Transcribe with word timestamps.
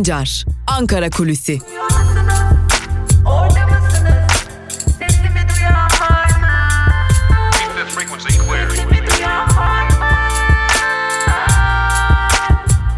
Sancar, 0.00 0.44
Ankara 0.66 1.10
Kulüsi. 1.10 1.58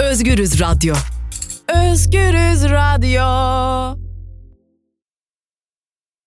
Özgürüz 0.00 0.60
Radyo. 0.60 0.94
Özgürüz 1.68 2.64
Radyo. 2.70 3.22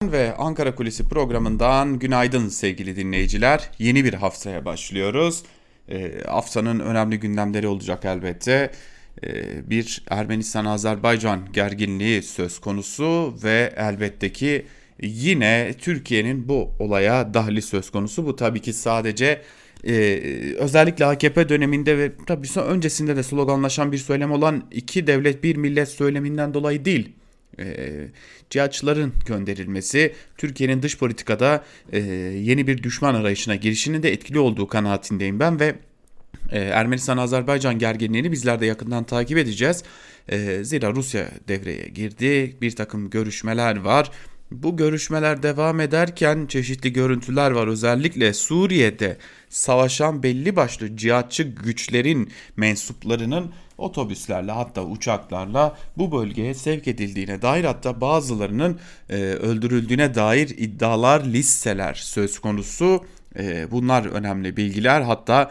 Ve 0.02 0.36
Ankara 0.36 0.74
Kulisi 0.74 1.08
programından 1.08 1.98
günaydın 1.98 2.48
sevgili 2.48 2.96
dinleyiciler. 2.96 3.70
Yeni 3.78 4.04
bir 4.04 4.14
haftaya 4.14 4.64
başlıyoruz. 4.64 5.42
E, 5.88 6.22
haftanın 6.26 6.80
önemli 6.80 7.20
gündemleri 7.20 7.68
olacak 7.68 8.04
elbette. 8.04 8.72
E, 9.24 9.70
bir 9.70 10.02
Ermenistan-Azerbaycan 10.10 11.52
gerginliği 11.52 12.22
söz 12.22 12.58
konusu 12.58 13.34
ve 13.42 13.72
elbette 13.76 14.32
ki 14.32 14.66
yine 15.02 15.74
Türkiye'nin 15.78 16.48
bu 16.48 16.70
olaya 16.78 17.34
dahli 17.34 17.62
söz 17.62 17.90
konusu. 17.90 18.26
Bu 18.26 18.36
tabii 18.36 18.60
ki 18.60 18.72
sadece 18.72 19.42
e, 19.84 19.94
özellikle 20.58 21.06
AKP 21.06 21.48
döneminde 21.48 21.98
ve 21.98 22.12
tabii 22.26 22.48
öncesinde 22.60 23.16
de 23.16 23.22
sloganlaşan 23.22 23.92
bir 23.92 23.98
söylem 23.98 24.32
olan 24.32 24.64
iki 24.70 25.06
devlet 25.06 25.44
bir 25.44 25.56
millet 25.56 25.88
söyleminden 25.88 26.54
dolayı 26.54 26.84
değil. 26.84 27.12
E, 27.58 27.66
cihatçıların 28.50 29.12
gönderilmesi 29.26 30.12
Türkiye'nin 30.38 30.82
dış 30.82 30.98
politikada 30.98 31.64
e, 31.92 31.98
yeni 32.42 32.66
bir 32.66 32.82
düşman 32.82 33.14
arayışına 33.14 33.54
girişinin 33.54 34.02
de 34.02 34.12
etkili 34.12 34.38
olduğu 34.38 34.66
kanaatindeyim 34.66 35.40
ben 35.40 35.60
ve 35.60 35.74
e, 36.50 36.58
Ermenistan-Azerbaycan 36.58 37.78
gerginliğini 37.78 38.32
bizler 38.32 38.60
de 38.60 38.66
yakından 38.66 39.04
takip 39.04 39.38
edeceğiz. 39.38 39.82
E, 40.28 40.64
zira 40.64 40.94
Rusya 40.94 41.28
devreye 41.48 41.88
girdi, 41.88 42.56
bir 42.60 42.76
takım 42.76 43.10
görüşmeler 43.10 43.76
var. 43.76 44.10
Bu 44.50 44.76
görüşmeler 44.76 45.42
devam 45.42 45.80
ederken 45.80 46.46
çeşitli 46.46 46.92
görüntüler 46.92 47.50
var. 47.50 47.66
Özellikle 47.66 48.34
Suriye'de 48.34 49.16
savaşan 49.48 50.22
belli 50.22 50.56
başlı 50.56 50.96
cihatçı 50.96 51.42
güçlerin 51.42 52.30
mensuplarının 52.56 53.52
otobüslerle 53.78 54.52
hatta 54.52 54.84
uçaklarla 54.84 55.78
bu 55.96 56.12
bölgeye 56.12 56.54
sevk 56.54 56.88
edildiğine 56.88 57.42
dair 57.42 57.64
hatta 57.64 58.00
bazılarının 58.00 58.78
e, 59.10 59.14
öldürüldüğüne 59.16 60.14
dair 60.14 60.48
iddialar 60.48 61.24
listeler 61.24 61.94
söz 61.94 62.38
konusu. 62.38 63.04
E, 63.38 63.70
bunlar 63.70 64.04
önemli 64.06 64.56
bilgiler 64.56 65.00
hatta 65.00 65.50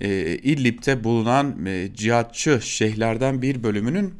e, 0.00 0.36
İdlib'de 0.36 1.04
bulunan 1.04 1.66
e, 1.66 1.88
cihatçı 1.94 2.60
şeyhlerden 2.62 3.42
bir 3.42 3.62
bölümünün 3.62 4.14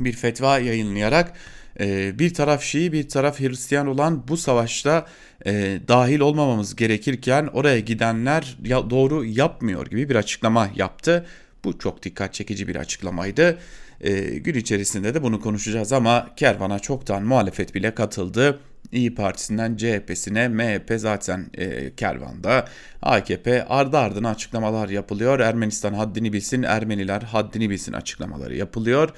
bir 0.00 0.12
fetva 0.12 0.58
yayınlayarak 0.58 1.32
e, 1.80 2.18
bir 2.18 2.34
taraf 2.34 2.62
Şii 2.62 2.92
bir 2.92 3.08
taraf 3.08 3.40
Hristiyan 3.40 3.86
olan 3.86 4.28
bu 4.28 4.36
savaşta 4.36 5.06
e, 5.46 5.80
dahil 5.88 6.20
olmamamız 6.20 6.76
gerekirken 6.76 7.46
oraya 7.52 7.80
gidenler 7.80 8.58
ya, 8.64 8.90
doğru 8.90 9.24
yapmıyor 9.24 9.86
gibi 9.86 10.08
bir 10.08 10.16
açıklama 10.16 10.70
yaptı. 10.76 11.26
Bu 11.64 11.78
çok 11.78 12.02
dikkat 12.02 12.34
çekici 12.34 12.68
bir 12.68 12.76
açıklamaydı. 12.76 13.58
E, 14.00 14.20
gün 14.20 14.54
içerisinde 14.54 15.14
de 15.14 15.22
bunu 15.22 15.40
konuşacağız 15.40 15.92
ama 15.92 16.30
kervana 16.36 16.78
çoktan 16.78 17.22
muhalefet 17.22 17.74
bile 17.74 17.94
katıldı. 17.94 18.60
İyi 18.92 19.14
Partisi'nden 19.14 19.76
CHP'sine 19.76 20.48
MHP 20.48 20.92
zaten 20.96 21.50
e, 21.54 21.94
kervanda. 21.94 22.68
AKP 23.02 23.64
ardı 23.64 23.98
ardına 23.98 24.30
açıklamalar 24.30 24.88
yapılıyor. 24.88 25.40
Ermenistan 25.40 25.94
haddini 25.94 26.32
bilsin, 26.32 26.62
Ermeniler 26.62 27.22
haddini 27.22 27.70
bilsin 27.70 27.92
açıklamaları 27.92 28.56
yapılıyor. 28.56 29.10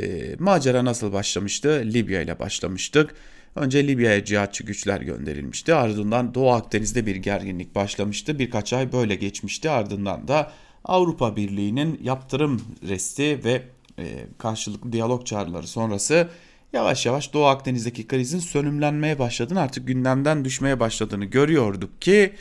E, 0.00 0.36
macera 0.38 0.84
nasıl 0.84 1.12
başlamıştı? 1.12 1.82
Libya 1.84 2.20
ile 2.20 2.38
başlamıştık. 2.38 3.14
Önce 3.56 3.88
Libya'ya 3.88 4.24
cihatçı 4.24 4.64
güçler 4.64 5.00
gönderilmişti. 5.00 5.74
Ardından 5.74 6.34
Doğu 6.34 6.50
Akdeniz'de 6.50 7.06
bir 7.06 7.16
gerginlik 7.16 7.74
başlamıştı. 7.74 8.38
Birkaç 8.38 8.72
ay 8.72 8.92
böyle 8.92 9.14
geçmişti. 9.14 9.70
Ardından 9.70 10.28
da 10.28 10.52
Avrupa 10.84 11.36
Birliği'nin 11.36 12.00
yaptırım 12.02 12.62
resti 12.88 13.44
ve 13.44 13.62
e, 13.98 14.04
karşılıklı 14.38 14.92
diyalog 14.92 15.26
çağrıları 15.26 15.66
sonrası 15.66 16.28
yavaş 16.74 17.06
yavaş 17.06 17.32
Doğu 17.32 17.44
Akdeniz'deki 17.44 18.06
krizin 18.06 18.38
sönümlenmeye 18.38 19.18
başladığını 19.18 19.60
artık 19.60 19.86
gündemden 19.86 20.44
düşmeye 20.44 20.80
başladığını 20.80 21.24
görüyorduk 21.24 22.02
ki 22.02 22.32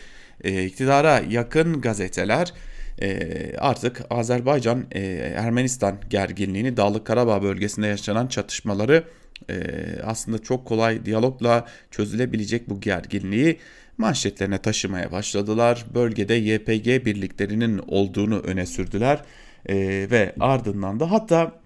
e, 0.44 0.66
iktidara 0.66 1.20
yakın 1.30 1.82
gazeteler 1.82 2.54
e, 3.02 3.58
artık 3.58 4.02
Azerbaycan 4.10 4.86
e, 4.92 5.02
Ermenistan 5.38 5.96
gerginliğini 6.10 6.78
Dağlık 6.78 7.06
Karabağ 7.06 7.44
bölgesinde 7.44 7.88
yaşanan 7.88 8.28
çatışmaları 8.28 9.04
e, 9.50 9.56
aslında 10.04 10.40
çok 10.40 10.66
kolay 10.66 11.06
diyalogla 11.06 11.68
çözülebilecek 11.92 12.70
bu 12.70 12.82
gerginliği 12.82 13.60
manşetlerine 13.98 14.58
taşımaya 14.58 15.12
başladılar. 15.12 15.86
Bölgede 15.94 16.34
YPG 16.34 17.06
birliklerinin 17.06 17.82
olduğunu 17.88 18.40
öne 18.40 18.66
sürdüler 18.66 19.22
e, 19.66 19.76
ve 20.12 20.36
ardından 20.40 21.00
da 21.00 21.12
hatta 21.12 21.62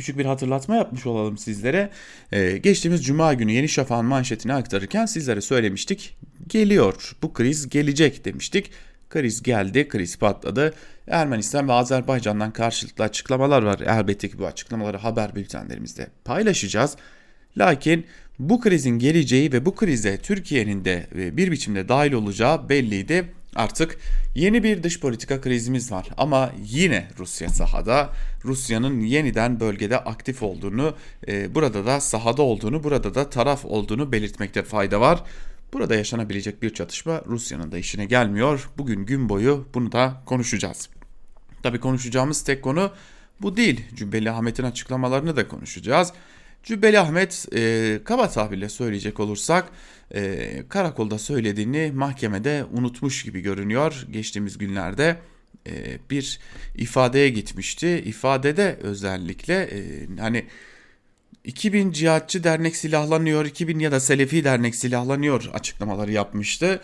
küçük 0.00 0.18
bir 0.18 0.24
hatırlatma 0.24 0.76
yapmış 0.76 1.06
olalım 1.06 1.38
sizlere. 1.38 1.90
Ee, 2.32 2.58
geçtiğimiz 2.58 3.04
cuma 3.04 3.34
günü 3.34 3.52
Yeni 3.52 3.68
Şafak'ın 3.68 4.04
manşetini 4.04 4.52
aktarırken 4.52 5.06
sizlere 5.06 5.40
söylemiştik. 5.40 6.16
Geliyor 6.46 7.16
bu 7.22 7.32
kriz 7.32 7.68
gelecek 7.68 8.24
demiştik. 8.24 8.70
Kriz 9.10 9.42
geldi, 9.42 9.88
kriz 9.88 10.18
patladı. 10.18 10.74
Ermenistan 11.06 11.68
ve 11.68 11.72
Azerbaycan'dan 11.72 12.52
karşılıklı 12.52 13.04
açıklamalar 13.04 13.62
var. 13.62 13.80
Elbette 13.80 14.28
ki 14.28 14.38
bu 14.38 14.46
açıklamaları 14.46 14.96
haber 14.96 15.34
bültenlerimizde 15.34 16.06
paylaşacağız. 16.24 16.96
Lakin 17.58 18.06
bu 18.38 18.60
krizin 18.60 18.98
geleceği 18.98 19.52
ve 19.52 19.66
bu 19.66 19.74
krize 19.74 20.18
Türkiye'nin 20.18 20.84
de 20.84 21.06
e, 21.14 21.36
bir 21.36 21.52
biçimde 21.52 21.88
dahil 21.88 22.12
olacağı 22.12 22.68
belliydi. 22.68 23.24
Artık 23.56 23.98
yeni 24.34 24.62
bir 24.62 24.82
dış 24.82 25.00
politika 25.00 25.40
krizimiz 25.40 25.92
var 25.92 26.08
ama 26.16 26.52
yine 26.64 27.08
Rusya 27.18 27.48
sahada. 27.48 28.10
Rusya'nın 28.44 29.00
yeniden 29.00 29.60
bölgede 29.60 29.98
aktif 29.98 30.42
olduğunu, 30.42 30.94
e, 31.28 31.54
burada 31.54 31.86
da 31.86 32.00
sahada 32.00 32.42
olduğunu, 32.42 32.84
burada 32.84 33.14
da 33.14 33.30
taraf 33.30 33.64
olduğunu 33.64 34.12
belirtmekte 34.12 34.62
fayda 34.62 35.00
var. 35.00 35.22
Burada 35.72 35.94
yaşanabilecek 35.94 36.62
bir 36.62 36.74
çatışma 36.74 37.22
Rusya'nın 37.26 37.72
da 37.72 37.78
işine 37.78 38.04
gelmiyor. 38.04 38.70
Bugün 38.78 39.06
gün 39.06 39.28
boyu 39.28 39.66
bunu 39.74 39.92
da 39.92 40.22
konuşacağız. 40.26 40.88
Tabi 41.62 41.80
konuşacağımız 41.80 42.44
tek 42.44 42.62
konu 42.62 42.90
bu 43.40 43.56
değil. 43.56 43.84
Cübbeli 43.94 44.30
Ahmet'in 44.30 44.64
açıklamalarını 44.64 45.36
da 45.36 45.48
konuşacağız. 45.48 46.12
Cübbeli 46.62 47.00
Ahmet 47.00 47.46
e, 47.54 48.00
kaba 48.04 48.28
tabirle 48.28 48.68
söyleyecek 48.68 49.20
olursak 49.20 49.68
e, 50.14 50.62
karakolda 50.68 51.18
söylediğini 51.18 51.92
mahkemede 51.94 52.64
unutmuş 52.72 53.22
gibi 53.22 53.40
görünüyor. 53.40 54.06
Geçtiğimiz 54.10 54.58
günlerde 54.58 55.16
e, 55.66 55.98
bir 56.10 56.40
ifadeye 56.74 57.28
gitmişti. 57.28 58.02
İfadede 58.06 58.78
özellikle 58.82 59.54
e, 59.54 59.80
hani 60.18 60.44
2000 61.44 61.92
cihatçı 61.92 62.44
dernek 62.44 62.76
silahlanıyor, 62.76 63.46
2000 63.46 63.78
ya 63.78 63.92
da 63.92 64.00
Selefi 64.00 64.44
dernek 64.44 64.74
silahlanıyor 64.74 65.50
açıklamaları 65.52 66.12
yapmıştı. 66.12 66.80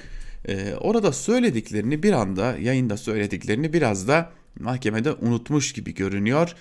E, 0.49 0.75
orada 0.75 1.13
söylediklerini 1.13 2.03
bir 2.03 2.13
anda 2.13 2.57
yayında 2.59 2.97
söylediklerini 2.97 3.73
biraz 3.73 4.09
da 4.09 4.31
mahkemede 4.61 5.13
unutmuş 5.13 5.73
gibi 5.73 5.95
görünüyor 5.95 6.55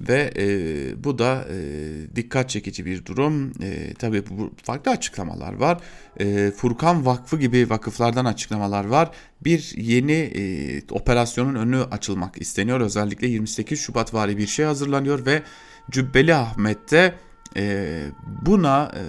ve 0.00 0.32
e, 0.36 1.04
bu 1.04 1.18
da 1.18 1.44
e, 1.50 2.16
dikkat 2.16 2.50
çekici 2.50 2.86
bir 2.86 3.04
durum. 3.04 3.52
E, 3.62 3.94
tabii 3.94 4.22
bu 4.30 4.50
farklı 4.62 4.90
açıklamalar 4.90 5.52
var. 5.52 5.78
E, 6.20 6.50
Furkan 6.50 7.06
Vakfı 7.06 7.38
gibi 7.38 7.70
vakıflardan 7.70 8.24
açıklamalar 8.24 8.84
var. 8.84 9.10
Bir 9.44 9.72
yeni 9.76 10.12
e, 10.12 10.82
operasyonun 10.90 11.54
önü 11.54 11.76
açılmak 11.76 12.40
isteniyor. 12.40 12.80
Özellikle 12.80 13.26
28 13.26 13.80
Şubat 13.80 14.14
vari 14.14 14.38
bir 14.38 14.46
şey 14.46 14.64
hazırlanıyor 14.64 15.26
ve 15.26 15.42
Cübbeli 15.90 16.34
Ahmet'te 16.34 17.14
e, 17.56 18.02
buna 18.46 18.92
e, 18.94 19.02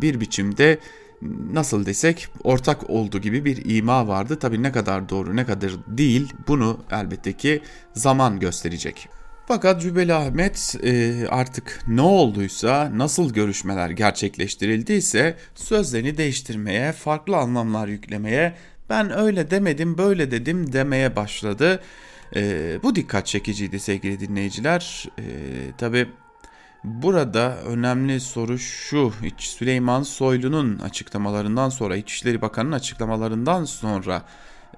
bir 0.00 0.20
biçimde 0.20 0.78
nasıl 1.52 1.86
desek 1.86 2.28
ortak 2.44 2.90
olduğu 2.90 3.18
gibi 3.18 3.44
bir 3.44 3.76
ima 3.76 4.08
vardı. 4.08 4.38
Tabii 4.38 4.62
ne 4.62 4.72
kadar 4.72 5.08
doğru 5.08 5.36
ne 5.36 5.46
kadar 5.46 5.70
değil 5.86 6.32
bunu 6.48 6.80
elbette 6.90 7.32
ki 7.32 7.62
zaman 7.94 8.40
gösterecek. 8.40 9.08
Fakat 9.48 9.80
Cübbeli 9.82 10.14
Ahmet 10.14 10.76
e, 10.82 11.26
artık 11.28 11.80
ne 11.86 12.00
olduysa, 12.00 12.90
nasıl 12.94 13.32
görüşmeler 13.32 13.90
gerçekleştirildiyse 13.90 15.36
sözlerini 15.54 16.18
değiştirmeye, 16.18 16.92
farklı 16.92 17.36
anlamlar 17.36 17.88
yüklemeye, 17.88 18.54
ben 18.90 19.18
öyle 19.18 19.50
demedim 19.50 19.98
böyle 19.98 20.30
dedim 20.30 20.72
demeye 20.72 21.16
başladı. 21.16 21.82
E, 22.36 22.42
bu 22.82 22.94
dikkat 22.94 23.26
çekiciydi 23.26 23.80
sevgili 23.80 24.20
dinleyiciler. 24.20 25.08
E, 25.18 25.24
Tabi 25.78 26.08
burada 26.84 27.58
önemli 27.60 28.20
soru 28.20 28.58
şu, 28.58 29.12
Süleyman 29.38 30.02
Soylu'nun 30.02 30.78
açıklamalarından 30.78 31.68
sonra, 31.68 31.96
İçişleri 31.96 32.42
Bakanı'nın 32.42 32.76
açıklamalarından 32.76 33.64
sonra 33.64 34.22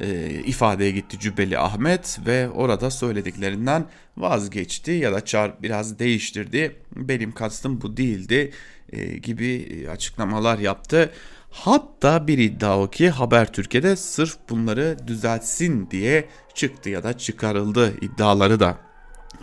e, 0.01 0.31
ifadeye 0.31 0.91
gitti 0.91 1.19
Cübbeli 1.19 1.59
Ahmet 1.59 2.19
ve 2.27 2.51
orada 2.51 2.91
söylediklerinden 2.91 3.85
vazgeçti 4.17 4.91
ya 4.91 5.13
da 5.13 5.25
çar 5.25 5.63
biraz 5.63 5.99
değiştirdi. 5.99 6.77
Benim 6.97 7.33
kastım 7.33 7.81
bu 7.81 7.97
değildi 7.97 8.53
e, 8.93 9.19
gibi 9.19 9.87
açıklamalar 9.93 10.59
yaptı. 10.59 11.13
Hatta 11.51 12.27
bir 12.27 12.39
iddia 12.39 12.81
o 12.81 12.91
ki 12.91 13.11
Haber 13.11 13.53
Türkiye'de 13.53 13.97
sırf 13.97 14.37
bunları 14.51 14.97
düzeltsin 15.07 15.91
diye 15.91 16.29
çıktı 16.55 16.91
ya 16.91 17.03
da 17.03 17.19
çıkarıldı 17.19 17.95
iddiaları 18.01 18.61
da 18.61 18.79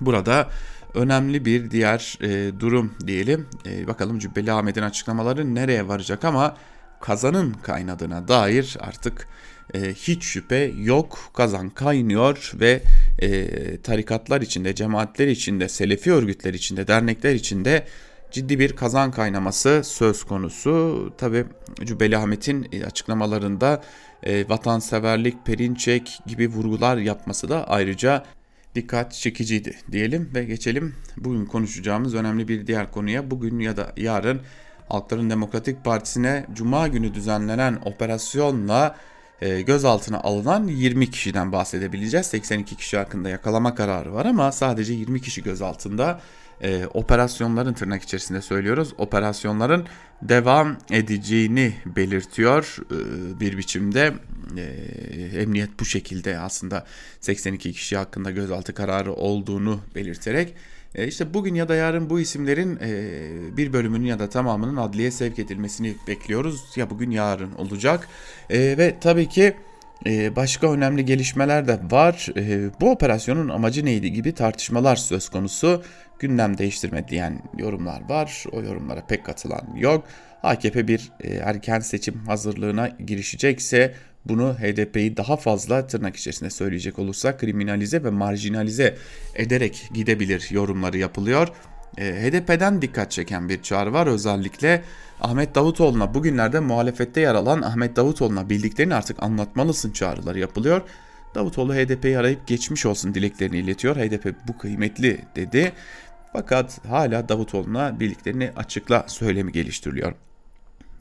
burada 0.02 0.50
önemli 0.94 1.46
bir 1.46 1.72
diğer 1.72 2.18
e, 2.22 2.60
durum 2.60 2.94
diyelim. 3.08 3.48
E, 3.66 3.88
bakalım 3.88 4.20
Cübbeli 4.20 4.52
Ahmet'in 4.52 4.82
açıklamaları 4.82 5.56
nereye 5.56 5.88
varacak 5.88 6.26
ama 6.26 6.58
kazanın 7.02 7.54
kaynadığına 7.54 8.28
dair 8.28 8.78
artık 8.80 9.28
e, 9.74 9.94
hiç 9.94 10.24
şüphe 10.24 10.72
yok. 10.78 11.20
Kazan 11.34 11.70
kaynıyor 11.70 12.52
ve 12.60 12.82
e, 13.20 13.48
tarikatlar 13.82 14.42
içinde, 14.42 14.76
cemaatler 14.76 15.28
içinde, 15.28 15.70
selefi 15.70 16.14
örgütler 16.14 16.54
içinde, 16.54 16.88
dernekler 16.88 17.36
içinde 17.36 17.86
ciddi 18.32 18.60
bir 18.60 18.76
kazan 18.76 19.12
kaynaması 19.12 19.82
söz 19.86 20.24
konusu. 20.24 21.14
Tabi 21.18 21.46
Cübbeli 21.84 22.18
Ahmet'in 22.18 22.68
e, 22.72 22.86
açıklamalarında 22.86 23.84
e, 24.24 24.50
vatanseverlik, 24.50 25.46
perinçek 25.46 26.20
gibi 26.26 26.48
vurgular 26.48 26.98
yapması 26.98 27.50
da 27.50 27.68
ayrıca 27.68 28.26
dikkat 28.76 29.14
çekiciydi 29.14 29.76
diyelim 29.92 30.32
ve 30.36 30.44
geçelim 30.44 30.96
bugün 31.18 31.46
konuşacağımız 31.46 32.16
önemli 32.16 32.48
bir 32.48 32.68
diğer 32.68 32.92
konuya. 32.92 33.32
Bugün 33.32 33.60
ya 33.60 33.78
da 33.78 33.94
yarın 33.98 34.42
Halkların 34.90 35.30
Demokratik 35.30 35.86
Partisi'ne 35.86 36.46
Cuma 36.54 36.88
günü 36.88 37.14
düzenlenen 37.14 37.80
operasyonla 37.86 38.96
e, 39.42 39.62
gözaltına 39.62 40.20
alınan 40.20 40.68
20 40.68 41.12
kişiden 41.12 41.52
bahsedebileceğiz. 41.52 42.26
82 42.26 42.76
kişi 42.76 42.98
hakkında 42.98 43.30
yakalama 43.30 43.76
kararı 43.76 44.14
var 44.14 44.26
ama 44.26 44.52
sadece 44.52 44.94
20 44.94 45.22
kişi 45.22 45.44
gözaltında 45.44 46.22
e, 46.62 46.86
operasyonların 46.94 47.74
tırnak 47.74 48.04
içerisinde 48.04 48.42
söylüyoruz. 48.42 48.94
Operasyonların 48.98 49.88
devam 50.22 50.78
edeceğini 50.92 51.74
belirtiyor 51.86 52.78
e, 52.92 53.40
bir 53.40 53.58
biçimde. 53.58 54.14
E, 54.58 55.42
emniyet 55.42 55.80
bu 55.80 55.86
şekilde 55.86 56.40
aslında 56.40 56.86
82 57.20 57.74
kişi 57.74 57.98
hakkında 57.98 58.32
gözaltı 58.32 58.74
kararı 58.74 59.14
olduğunu 59.14 59.82
belirterek 59.96 60.54
e, 60.96 61.08
işte 61.08 61.34
bugün 61.34 61.56
ya 61.56 61.70
da 61.70 61.76
yarın 61.76 62.10
bu 62.10 62.20
isimlerin 62.20 62.80
e, 62.82 63.58
bir 63.58 63.74
bölümünün 63.74 64.06
ya 64.06 64.20
da 64.20 64.30
tamamının 64.30 64.76
adliye 64.76 65.12
sevk 65.12 65.40
edilmesini 65.40 65.96
bekliyoruz. 66.08 66.64
Ya 66.76 66.90
bugün 66.90 67.12
yarın 67.12 67.52
olacak. 67.52 68.08
E, 68.50 68.60
ve 68.60 68.96
tabii 69.02 69.30
ki 69.30 69.54
e, 70.06 70.36
başka 70.36 70.72
önemli 70.72 71.06
gelişmeler 71.06 71.68
de 71.68 71.80
var. 71.92 72.28
E, 72.38 72.70
bu 72.82 72.92
operasyonun 72.92 73.50
amacı 73.50 73.86
neydi 73.86 74.12
gibi 74.12 74.34
tartışmalar 74.34 74.96
söz 74.96 75.30
konusu. 75.30 75.84
Gündem 76.20 76.58
değiştirme 76.58 77.08
diyen 77.08 77.42
yorumlar 77.58 78.10
var. 78.10 78.44
O 78.52 78.62
yorumlara 78.62 79.06
pek 79.06 79.26
katılan 79.26 79.68
yok. 79.76 80.04
AKP 80.44 80.88
bir 80.88 81.12
e, 81.20 81.34
erken 81.34 81.80
seçim 81.80 82.26
hazırlığına 82.26 82.88
girişecekse 82.88 83.94
bunu 84.30 84.54
HDP'yi 84.54 85.18
daha 85.18 85.38
fazla 85.38 85.88
tırnak 85.88 86.16
içerisinde 86.16 86.50
söyleyecek 86.50 87.00
olursak 87.00 87.40
kriminalize 87.40 88.04
ve 88.04 88.10
marjinalize 88.10 88.98
ederek 89.36 89.90
gidebilir 89.94 90.48
yorumları 90.52 90.98
yapılıyor. 90.98 91.48
E, 91.98 92.04
HDP'den 92.04 92.82
dikkat 92.82 93.12
çeken 93.12 93.50
bir 93.50 93.62
çağrı 93.62 93.94
var 93.94 94.08
özellikle 94.08 94.84
Ahmet 95.22 95.56
Davutoğlu'na 95.56 96.14
bugünlerde 96.14 96.60
muhalefette 96.60 97.22
yer 97.22 97.36
alan 97.36 97.62
Ahmet 97.62 97.96
Davutoğlu'na 97.96 98.50
bildiklerini 98.50 98.96
artık 98.96 99.24
anlatmalısın 99.24 99.92
çağrıları 99.92 100.40
yapılıyor. 100.40 100.82
Davutoğlu 101.36 101.74
HDP'yi 101.74 102.18
arayıp 102.18 102.48
geçmiş 102.48 102.86
olsun 102.86 103.14
dileklerini 103.14 103.58
iletiyor. 103.58 103.96
HDP 103.96 104.36
bu 104.48 104.58
kıymetli 104.58 105.20
dedi. 105.36 105.72
Fakat 106.34 106.86
hala 106.86 107.30
Davutoğlu'na 107.30 108.00
bildiklerini 108.00 108.52
açıkla 108.56 109.06
söylemi 109.08 109.52
geliştiriliyor. 109.52 110.14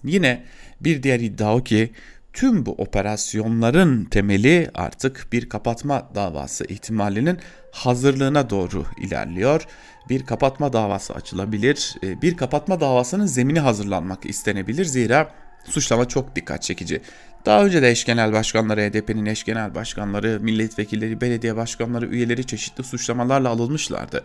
Yine 0.05 0.45
bir 0.81 1.03
diğer 1.03 1.21
iddia 1.21 1.57
o 1.57 1.65
ki 1.65 1.91
tüm 2.37 2.67
bu 2.67 2.73
operasyonların 2.73 4.05
temeli 4.05 4.71
artık 4.75 5.29
bir 5.33 5.49
kapatma 5.49 6.11
davası 6.15 6.65
ihtimalinin 6.65 7.39
hazırlığına 7.73 8.51
doğru 8.51 8.85
ilerliyor. 9.01 9.67
Bir 10.09 10.27
kapatma 10.27 10.73
davası 10.73 11.15
açılabilir. 11.15 11.95
E, 12.03 12.23
bir 12.23 12.37
kapatma 12.37 12.81
davasının 12.81 13.27
zemini 13.27 13.61
hazırlanmak 13.61 14.27
istenebilir. 14.27 14.85
Zira 14.85 15.31
suçlama 15.65 16.09
çok 16.09 16.37
dikkat 16.37 16.63
çekici. 16.63 17.01
Daha 17.47 17.65
önce 17.65 17.83
de 17.83 17.91
eş 17.91 18.05
genel 18.05 18.33
başkanları, 18.33 18.81
HDP'nin 18.81 19.27
eş 19.27 19.45
genel 19.45 19.75
başkanları, 19.75 20.41
milletvekilleri, 20.41 21.21
belediye 21.21 21.57
başkanları, 21.57 22.07
üyeleri 22.07 22.45
çeşitli 22.47 22.85
suçlamalarla 22.85 23.49
alınmışlardı. 23.49 24.23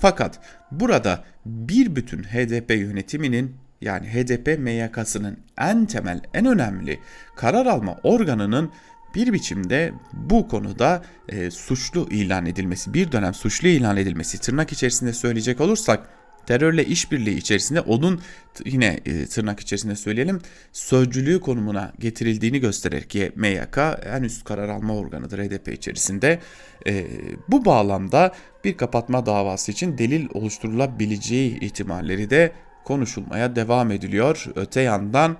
Fakat 0.00 0.38
burada 0.70 1.24
bir 1.46 1.96
bütün 1.96 2.22
HDP 2.22 2.70
yönetiminin 2.70 3.63
yani 3.80 4.06
HDP 4.06 4.58
MYK'sının 4.58 5.38
en 5.58 5.86
temel, 5.86 6.20
en 6.34 6.46
önemli 6.46 7.00
karar 7.36 7.66
alma 7.66 7.96
organının 8.02 8.70
bir 9.14 9.32
biçimde 9.32 9.92
bu 10.12 10.48
konuda 10.48 11.02
e, 11.28 11.50
suçlu 11.50 12.08
ilan 12.10 12.46
edilmesi, 12.46 12.94
bir 12.94 13.12
dönem 13.12 13.34
suçlu 13.34 13.68
ilan 13.68 13.96
edilmesi 13.96 14.38
tırnak 14.38 14.72
içerisinde 14.72 15.12
söyleyecek 15.12 15.60
olursak 15.60 16.08
terörle 16.46 16.84
işbirliği 16.84 17.36
içerisinde 17.36 17.80
onun 17.80 18.20
yine 18.64 19.00
e, 19.06 19.26
tırnak 19.26 19.60
içerisinde 19.60 19.96
söyleyelim 19.96 20.40
sözcülüğü 20.72 21.40
konumuna 21.40 21.92
getirildiğini 21.98 22.60
gösterir 22.60 23.02
ki 23.02 23.32
MYK 23.36 23.78
en 24.04 24.22
üst 24.22 24.44
karar 24.44 24.68
alma 24.68 24.96
organıdır 24.96 25.38
HDP 25.38 25.68
içerisinde. 25.68 26.40
E, 26.86 27.06
bu 27.48 27.64
bağlamda 27.64 28.34
bir 28.64 28.76
kapatma 28.76 29.26
davası 29.26 29.72
için 29.72 29.98
delil 29.98 30.28
oluşturulabileceği 30.34 31.60
ihtimalleri 31.60 32.30
de 32.30 32.52
konuşulmaya 32.84 33.56
devam 33.56 33.90
ediliyor. 33.90 34.44
Öte 34.56 34.80
yandan 34.80 35.36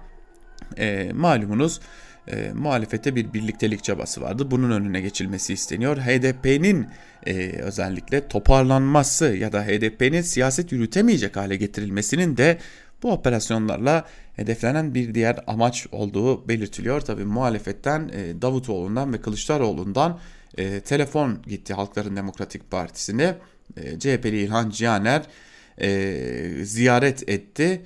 e, 0.79 1.11
malumunuz 1.15 1.81
e, 2.29 2.53
muhalefete 2.55 3.17
bir 3.17 3.33
birliktelik 3.33 3.85
çabası 3.85 4.21
vardı. 4.21 4.51
Bunun 4.51 4.71
önüne 4.71 5.01
geçilmesi 5.01 5.53
isteniyor. 5.53 5.97
HDP'nin 5.97 6.87
e, 7.27 7.49
özellikle 7.49 8.29
toparlanması 8.29 9.25
ya 9.25 9.53
da 9.53 9.63
HDP'nin 9.63 10.23
siyaset 10.23 10.73
yürütemeyecek 10.73 11.37
hale 11.37 11.57
getirilmesinin 11.57 12.37
de 12.37 12.59
bu 13.03 13.13
operasyonlarla 13.13 14.05
hedeflenen 14.37 14.95
bir 14.95 15.15
diğer 15.15 15.39
amaç 15.47 15.87
olduğu 15.93 16.49
belirtiliyor. 16.49 17.01
Tabi 17.01 17.25
muhalefetten 17.25 18.11
e, 18.13 18.43
Davutoğlu'ndan 18.43 19.13
ve 19.13 19.21
Kılıçdaroğlu'ndan 19.21 20.19
e, 20.59 20.81
telefon 20.81 21.43
gitti 21.43 21.75
Halkların 21.75 22.17
Demokratik 22.17 22.71
Partisi'ne. 22.71 23.35
E, 23.77 23.99
CHP'li 23.99 24.41
İlhan 24.41 24.71
Cihaner 24.71 25.23
e, 25.81 26.65
ziyaret 26.65 27.29
etti 27.29 27.83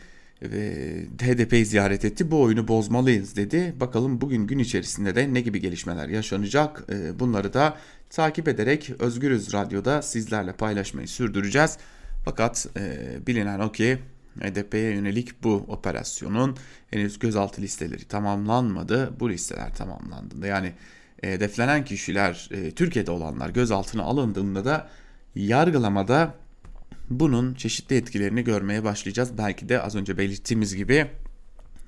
HDP'yi 1.22 1.66
ziyaret 1.66 2.04
etti. 2.04 2.30
Bu 2.30 2.42
oyunu 2.42 2.68
bozmalıyız 2.68 3.36
dedi. 3.36 3.74
Bakalım 3.80 4.20
bugün 4.20 4.46
gün 4.46 4.58
içerisinde 4.58 5.14
de 5.14 5.34
ne 5.34 5.40
gibi 5.40 5.60
gelişmeler 5.60 6.08
yaşanacak 6.08 6.84
e, 6.92 7.18
bunları 7.18 7.52
da 7.52 7.76
takip 8.10 8.48
ederek 8.48 8.90
Özgürüz 8.98 9.52
Radyo'da 9.52 10.02
sizlerle 10.02 10.52
paylaşmayı 10.52 11.08
sürdüreceğiz. 11.08 11.78
Fakat 12.24 12.66
e, 12.76 12.96
bilinen 13.26 13.60
o 13.60 13.72
ki 13.72 13.98
HDP'ye 14.40 14.90
yönelik 14.90 15.42
bu 15.42 15.54
operasyonun 15.54 16.56
henüz 16.90 17.18
gözaltı 17.18 17.62
listeleri 17.62 18.04
tamamlanmadı. 18.04 19.20
Bu 19.20 19.30
listeler 19.30 19.74
tamamlandığında 19.74 20.46
yani 20.46 20.72
e, 21.22 21.32
hedeflenen 21.32 21.84
kişiler 21.84 22.50
Türkiye'de 22.76 23.10
olanlar 23.10 23.50
gözaltına 23.50 24.02
alındığında 24.02 24.64
da 24.64 24.88
yargılamada 25.34 26.34
bunun 27.10 27.54
çeşitli 27.54 27.96
etkilerini 27.96 28.44
görmeye 28.44 28.84
başlayacağız. 28.84 29.38
Belki 29.38 29.68
de 29.68 29.82
az 29.82 29.94
önce 29.94 30.18
belirttiğimiz 30.18 30.76
gibi 30.76 31.06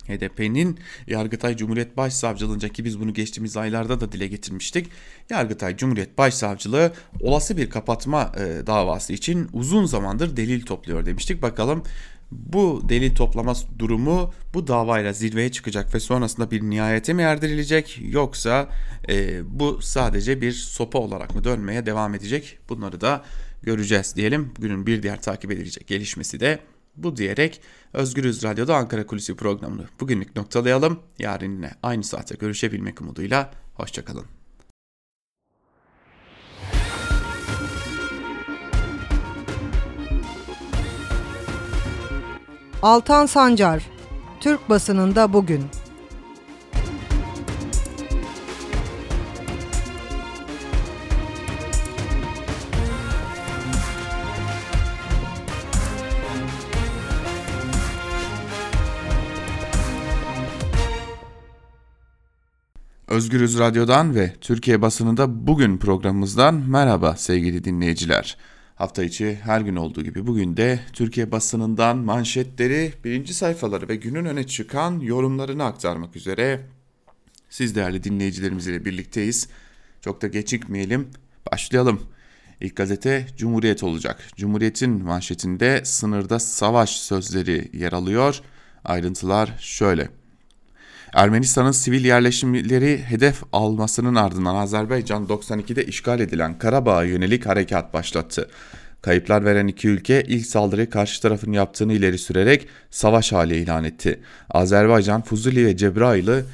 HDP'nin 0.08 0.78
Yargıtay 1.06 1.56
Cumhuriyet 1.56 1.96
Başsavcılığınca 1.96 2.68
ki 2.68 2.84
biz 2.84 3.00
bunu 3.00 3.14
geçtiğimiz 3.14 3.56
aylarda 3.56 4.00
da 4.00 4.12
dile 4.12 4.26
getirmiştik. 4.26 4.88
Yargıtay 5.30 5.76
Cumhuriyet 5.76 6.18
Başsavcılığı 6.18 6.92
olası 7.20 7.56
bir 7.56 7.70
kapatma 7.70 8.32
e, 8.36 8.66
davası 8.66 9.12
için 9.12 9.48
uzun 9.52 9.84
zamandır 9.84 10.36
delil 10.36 10.62
topluyor 10.62 11.06
demiştik. 11.06 11.42
Bakalım 11.42 11.82
bu 12.30 12.82
delil 12.88 13.14
toplama 13.14 13.54
durumu 13.78 14.32
bu 14.54 14.66
davayla 14.66 15.12
zirveye 15.12 15.52
çıkacak 15.52 15.94
ve 15.94 16.00
sonrasında 16.00 16.50
bir 16.50 16.62
nihayete 16.62 17.12
mi 17.12 17.22
erdirilecek 17.22 17.98
yoksa 18.02 18.68
e, 19.08 19.40
bu 19.60 19.82
sadece 19.82 20.40
bir 20.40 20.52
sopa 20.52 20.98
olarak 20.98 21.34
mı 21.34 21.44
dönmeye 21.44 21.86
devam 21.86 22.14
edecek? 22.14 22.58
Bunları 22.68 23.00
da 23.00 23.24
göreceğiz 23.62 24.16
diyelim. 24.16 24.52
Günün 24.58 24.86
bir 24.86 25.02
diğer 25.02 25.22
takip 25.22 25.50
edilecek 25.50 25.86
gelişmesi 25.86 26.40
de 26.40 26.58
bu 26.96 27.16
diyerek 27.16 27.60
Özgürüz 27.92 28.42
Radyo'da 28.42 28.76
Ankara 28.76 29.06
Kulisi 29.06 29.36
programını 29.36 29.84
bugünlük 30.00 30.36
noktalayalım. 30.36 31.00
Yarın 31.18 31.52
yine 31.52 31.70
aynı 31.82 32.04
saate 32.04 32.34
görüşebilmek 32.34 33.00
umuduyla. 33.00 33.50
Hoşçakalın. 33.74 34.24
Altan 42.82 43.26
Sancar, 43.26 43.86
Türk 44.40 44.68
basınında 44.68 45.32
bugün. 45.32 45.64
Özgürüz 63.10 63.58
Radyo'dan 63.58 64.14
ve 64.14 64.32
Türkiye 64.40 64.82
basınında 64.82 65.46
bugün 65.46 65.78
programımızdan 65.78 66.54
merhaba 66.54 67.16
sevgili 67.16 67.64
dinleyiciler. 67.64 68.36
Hafta 68.74 69.04
içi 69.04 69.38
her 69.42 69.60
gün 69.60 69.76
olduğu 69.76 70.02
gibi 70.02 70.26
bugün 70.26 70.56
de 70.56 70.80
Türkiye 70.92 71.32
basınından 71.32 71.96
manşetleri, 71.96 72.92
birinci 73.04 73.34
sayfaları 73.34 73.88
ve 73.88 73.96
günün 73.96 74.24
öne 74.24 74.46
çıkan 74.46 75.00
yorumlarını 75.00 75.64
aktarmak 75.64 76.16
üzere 76.16 76.60
siz 77.48 77.74
değerli 77.74 78.04
dinleyicilerimizle 78.04 78.84
birlikteyiz. 78.84 79.48
Çok 80.00 80.22
da 80.22 80.26
geçikmeyelim, 80.26 81.08
başlayalım. 81.52 82.00
İlk 82.60 82.76
gazete 82.76 83.26
Cumhuriyet 83.36 83.82
olacak. 83.82 84.28
Cumhuriyet'in 84.36 85.04
manşetinde 85.04 85.80
sınırda 85.84 86.38
savaş 86.38 86.90
sözleri 86.90 87.70
yer 87.72 87.92
alıyor. 87.92 88.40
Ayrıntılar 88.84 89.56
şöyle. 89.60 90.19
Ermenistan'ın 91.12 91.72
sivil 91.72 92.04
yerleşimleri 92.04 93.02
hedef 93.02 93.42
almasının 93.52 94.14
ardından 94.14 94.54
Azerbaycan 94.54 95.26
92'de 95.26 95.84
işgal 95.84 96.20
edilen 96.20 96.58
Karabağ'a 96.58 97.04
yönelik 97.04 97.46
harekat 97.46 97.94
başlattı. 97.94 98.48
Kayıplar 99.02 99.44
veren 99.44 99.66
iki 99.66 99.88
ülke 99.88 100.22
ilk 100.22 100.46
saldırıyı 100.46 100.90
karşı 100.90 101.22
tarafın 101.22 101.52
yaptığını 101.52 101.92
ileri 101.92 102.18
sürerek 102.18 102.68
savaş 102.90 103.32
hali 103.32 103.56
ilan 103.56 103.84
etti. 103.84 104.20
Azerbaycan 104.50 105.22
Fuzuli 105.22 105.66
ve 105.66 105.76
Cebrail'i 105.76 106.44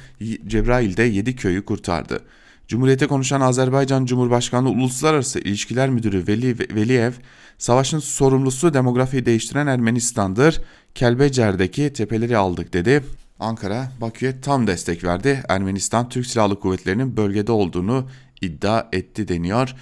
Cebrail'de 0.47 1.03
7 1.03 1.35
köyü 1.35 1.65
kurtardı. 1.65 2.21
Cumhuriyete 2.67 3.07
konuşan 3.07 3.41
Azerbaycan 3.41 4.05
Cumhurbaşkanlığı 4.05 4.69
Uluslararası 4.69 5.39
İlişkiler 5.39 5.89
Müdürü 5.89 6.27
Veli, 6.27 6.59
Veliyev, 6.59 7.11
savaşın 7.57 7.99
sorumlusu 7.99 8.73
demografiyi 8.73 9.25
değiştiren 9.25 9.67
Ermenistan'dır, 9.67 10.61
Kelbecer'deki 10.95 11.93
tepeleri 11.93 12.37
aldık 12.37 12.73
dedi. 12.73 13.03
Ankara, 13.39 13.91
Bakü'ye 14.01 14.41
tam 14.41 14.67
destek 14.67 15.03
verdi. 15.03 15.43
Ermenistan 15.49 16.09
Türk 16.09 16.25
Silahlı 16.25 16.59
Kuvvetleri'nin 16.59 17.17
bölgede 17.17 17.51
olduğunu 17.51 18.09
iddia 18.41 18.87
etti 18.91 19.27
deniyor. 19.27 19.75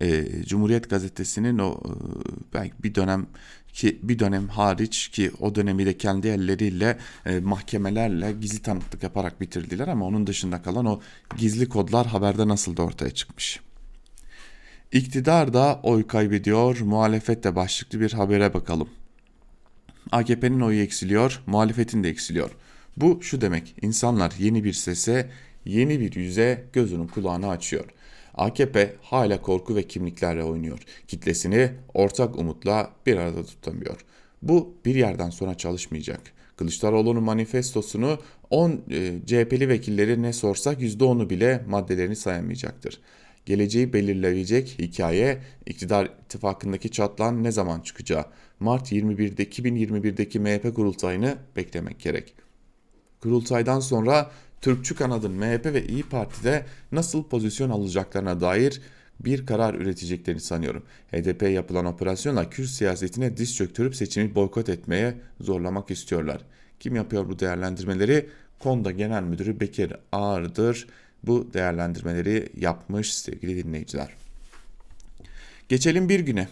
E, 0.00 0.24
Cumhuriyet 0.44 0.90
Gazetesi'nin 0.90 1.58
o 1.58 1.70
e, 1.70 1.90
belki 2.54 2.82
bir 2.82 2.94
dönem 2.94 3.26
ki 3.72 3.98
bir 4.02 4.18
dönem 4.18 4.48
hariç 4.48 5.08
ki 5.08 5.30
o 5.40 5.54
dönemi 5.54 5.86
de 5.86 5.96
kendi 5.96 6.28
elleriyle 6.28 6.98
e, 7.26 7.40
mahkemelerle 7.40 8.32
gizli 8.32 8.62
tanıklık 8.62 9.02
yaparak 9.02 9.40
bitirdiler 9.40 9.88
ama 9.88 10.06
onun 10.06 10.26
dışında 10.26 10.62
kalan 10.62 10.86
o 10.86 11.00
gizli 11.36 11.68
kodlar 11.68 12.06
haberde 12.06 12.48
nasıl 12.48 12.76
da 12.76 12.82
ortaya 12.82 13.10
çıkmış. 13.10 13.60
İktidar 14.92 15.54
da 15.54 15.80
oy 15.82 16.06
kaybediyor, 16.06 16.80
muhalefet 16.80 17.44
de 17.44 17.56
başlıklı 17.56 18.00
bir 18.00 18.12
habere 18.12 18.54
bakalım. 18.54 18.88
AKP'nin 20.12 20.60
oyu 20.60 20.80
eksiliyor, 20.80 21.42
muhalefetin 21.46 22.04
de 22.04 22.08
eksiliyor. 22.08 22.50
Bu 22.96 23.22
şu 23.22 23.40
demek, 23.40 23.74
insanlar 23.82 24.32
yeni 24.38 24.64
bir 24.64 24.72
sese, 24.72 25.30
yeni 25.64 26.00
bir 26.00 26.14
yüze 26.14 26.64
gözünün 26.72 27.06
kulağını 27.06 27.48
açıyor. 27.48 27.84
AKP 28.34 28.94
hala 29.02 29.42
korku 29.42 29.76
ve 29.76 29.82
kimliklerle 29.82 30.44
oynuyor. 30.44 30.78
Kitlesini 31.08 31.70
ortak 31.94 32.38
umutla 32.38 32.90
bir 33.06 33.16
arada 33.16 33.44
tutamıyor. 33.44 34.04
Bu 34.42 34.74
bir 34.84 34.94
yerden 34.94 35.30
sonra 35.30 35.54
çalışmayacak. 35.54 36.20
Kılıçdaroğlu'nun 36.56 37.22
manifestosunu 37.22 38.18
10 38.50 38.70
e, 38.90 39.12
CHP'li 39.26 39.68
vekilleri 39.68 40.22
ne 40.22 40.32
sorsak 40.32 40.82
%10'u 40.82 41.30
bile 41.30 41.64
maddelerini 41.68 42.16
sayamayacaktır. 42.16 43.00
Geleceği 43.46 43.92
belirleyecek 43.92 44.76
hikaye 44.78 45.38
iktidar 45.66 46.10
ittifakındaki 46.24 46.90
çatlağın 46.90 47.44
ne 47.44 47.52
zaman 47.52 47.80
çıkacağı. 47.80 48.24
Mart 48.60 48.92
21'de 48.92 49.44
2021'deki 49.44 50.40
MHP 50.40 50.74
kurultayını 50.74 51.36
beklemek 51.56 52.00
gerek. 52.00 52.34
Kurultaydan 53.22 53.80
sonra 53.80 54.30
Türkçü 54.60 54.94
kanadın 54.94 55.32
MHP 55.32 55.66
ve 55.66 55.86
İyi 55.86 56.02
Parti'de 56.02 56.66
nasıl 56.92 57.24
pozisyon 57.24 57.70
alacaklarına 57.70 58.40
dair 58.40 58.80
bir 59.20 59.46
karar 59.46 59.74
üreteceklerini 59.74 60.40
sanıyorum. 60.40 60.82
HDP 61.12 61.42
yapılan 61.42 61.84
operasyonla 61.84 62.50
Kürt 62.50 62.68
siyasetine 62.68 63.36
diz 63.36 63.56
çöktürüp 63.56 63.96
seçimi 63.96 64.34
boykot 64.34 64.68
etmeye 64.68 65.14
zorlamak 65.40 65.90
istiyorlar. 65.90 66.40
Kim 66.80 66.96
yapıyor 66.96 67.28
bu 67.28 67.38
değerlendirmeleri? 67.38 68.28
Konda 68.58 68.90
Genel 68.90 69.22
Müdürü 69.22 69.60
Bekir 69.60 69.92
Ağır'dır. 70.12 70.86
Bu 71.22 71.48
değerlendirmeleri 71.54 72.48
yapmış 72.56 73.14
sevgili 73.14 73.64
dinleyiciler. 73.64 74.14
Geçelim 75.68 76.08
bir 76.08 76.20
güne. 76.20 76.48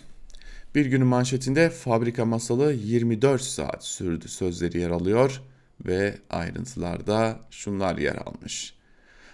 Bir 0.75 0.87
günün 0.87 1.07
manşetinde 1.07 1.71
fabrika 1.71 2.25
masalı 2.25 2.73
24 2.73 3.43
saat 3.43 3.85
sürdü 3.85 4.29
sözleri 4.29 4.79
yer 4.79 4.91
alıyor 4.91 5.41
ve 5.87 6.19
ayrıntılarda 6.31 7.41
şunlar 7.51 7.99
yer 7.99 8.17
almış. 8.17 8.75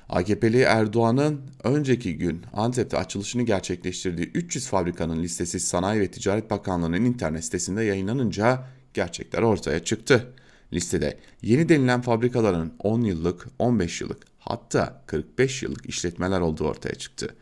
AKP'li 0.09 0.61
Erdoğan'ın 0.61 1.41
önceki 1.65 2.19
gün 2.19 2.43
Antep'te 2.53 2.97
açılışını 2.97 3.43
gerçekleştirdiği 3.43 4.31
300 4.35 4.67
fabrikanın 4.67 5.23
listesi 5.23 5.61
Sanayi 5.61 6.01
ve 6.01 6.11
Ticaret 6.11 6.51
Bakanlığı'nın 6.51 7.05
internet 7.05 7.45
sitesinde 7.45 7.83
yayınlanınca 7.83 8.65
gerçekler 8.95 9.43
ortaya 9.43 9.85
çıktı. 9.85 10.33
Listede 10.73 11.19
yeni 11.43 11.69
denilen 11.69 12.01
fabrikaların 12.01 12.73
10 12.79 13.01
yıllık, 13.01 13.47
15 13.59 14.01
yıllık 14.01 14.23
hatta 14.39 15.03
45 15.07 15.63
yıllık 15.63 15.87
işletmeler 15.87 16.41
olduğu 16.41 16.65
ortaya 16.65 16.95
çıktı. 16.95 17.35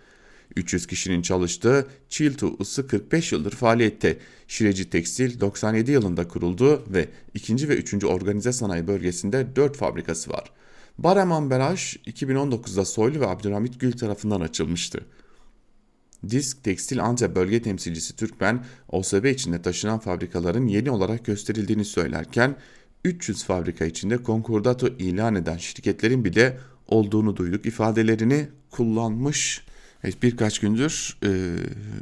300 0.57 0.87
kişinin 0.87 1.23
çalıştığı 1.23 1.87
Çiltu 2.09 2.57
ısı 2.61 2.87
45 2.87 3.33
yıldır 3.33 3.51
faaliyette. 3.51 4.19
Şireci 4.49 4.91
Tekstil 4.91 5.41
97 5.41 5.93
yılında 5.93 6.29
kuruldu 6.29 6.85
ve 6.89 7.09
2. 7.35 7.69
ve 7.69 7.77
3. 7.77 8.05
organize 8.05 8.53
sanayi 8.53 8.87
bölgesinde 8.87 9.57
4 9.57 9.77
fabrikası 9.77 10.31
var. 10.31 10.53
Bareman 10.99 11.51
Beraj 11.51 11.97
2019'da 11.97 12.85
Soylu 12.85 13.21
ve 13.21 13.27
Abdülhamit 13.27 13.81
Gül 13.81 13.93
tarafından 13.93 14.41
açılmıştı. 14.41 15.01
Disk 16.31 16.65
Tekstil 16.65 17.05
Antep 17.05 17.37
bölge 17.37 17.63
temsilcisi 17.63 18.17
Türkmen, 18.17 18.65
OSB 18.89 19.25
içinde 19.25 19.63
taşınan 19.63 19.99
fabrikaların 19.99 20.67
yeni 20.67 20.91
olarak 20.91 21.25
gösterildiğini 21.25 21.85
söylerken 21.85 22.57
300 23.05 23.45
fabrika 23.45 23.85
içinde 23.85 24.17
konkordato 24.17 24.89
ilan 24.89 25.35
eden 25.35 25.57
şirketlerin 25.57 26.25
bile 26.25 26.59
olduğunu 26.87 27.37
duyduk 27.37 27.67
ifadelerini 27.67 28.49
kullanmış 28.71 29.65
Evet, 30.05 30.23
birkaç 30.23 30.59
gündür 30.59 31.17
e, 31.23 31.29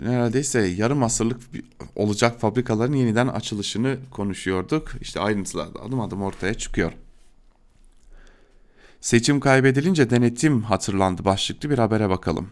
neredeyse 0.02 0.60
yarım 0.60 1.02
asırlık 1.02 1.40
olacak 1.96 2.40
fabrikaların 2.40 2.94
yeniden 2.94 3.28
açılışını 3.28 3.98
konuşuyorduk. 4.10 4.92
İşte 5.00 5.20
ayrıntılar 5.20 5.74
da 5.74 5.82
adım 5.82 6.00
adım 6.00 6.22
ortaya 6.22 6.54
çıkıyor. 6.54 6.92
Seçim 9.00 9.40
kaybedilince 9.40 10.10
denetim 10.10 10.62
hatırlandı 10.62 11.24
başlıklı 11.24 11.70
bir 11.70 11.78
habere 11.78 12.08
bakalım. 12.08 12.50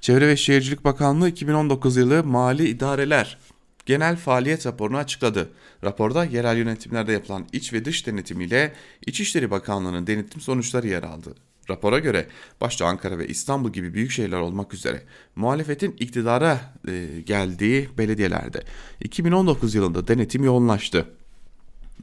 Çevre 0.00 0.28
ve 0.28 0.36
Şehircilik 0.36 0.84
Bakanlığı 0.84 1.28
2019 1.28 1.96
yılı 1.96 2.24
mali 2.24 2.68
idareler 2.68 3.38
genel 3.86 4.16
faaliyet 4.16 4.66
raporunu 4.66 4.96
açıkladı. 4.96 5.50
Raporda 5.84 6.24
yerel 6.24 6.56
yönetimlerde 6.56 7.12
yapılan 7.12 7.46
iç 7.52 7.72
ve 7.72 7.84
dış 7.84 8.06
denetimiyle 8.06 8.72
İçişleri 9.06 9.50
Bakanlığı'nın 9.50 10.06
denetim 10.06 10.40
sonuçları 10.40 10.88
yer 10.88 11.02
aldı. 11.02 11.34
Rapora 11.70 11.98
göre 11.98 12.26
başta 12.60 12.86
Ankara 12.86 13.18
ve 13.18 13.28
İstanbul 13.28 13.72
gibi 13.72 13.94
büyük 13.94 14.10
şehirler 14.10 14.38
olmak 14.38 14.74
üzere 14.74 15.02
muhalefetin 15.36 15.96
iktidara 15.98 16.60
e, 16.88 17.20
geldiği 17.26 17.88
belediyelerde 17.98 18.62
2019 19.00 19.74
yılında 19.74 20.08
denetim 20.08 20.44
yoğunlaştı. 20.44 21.06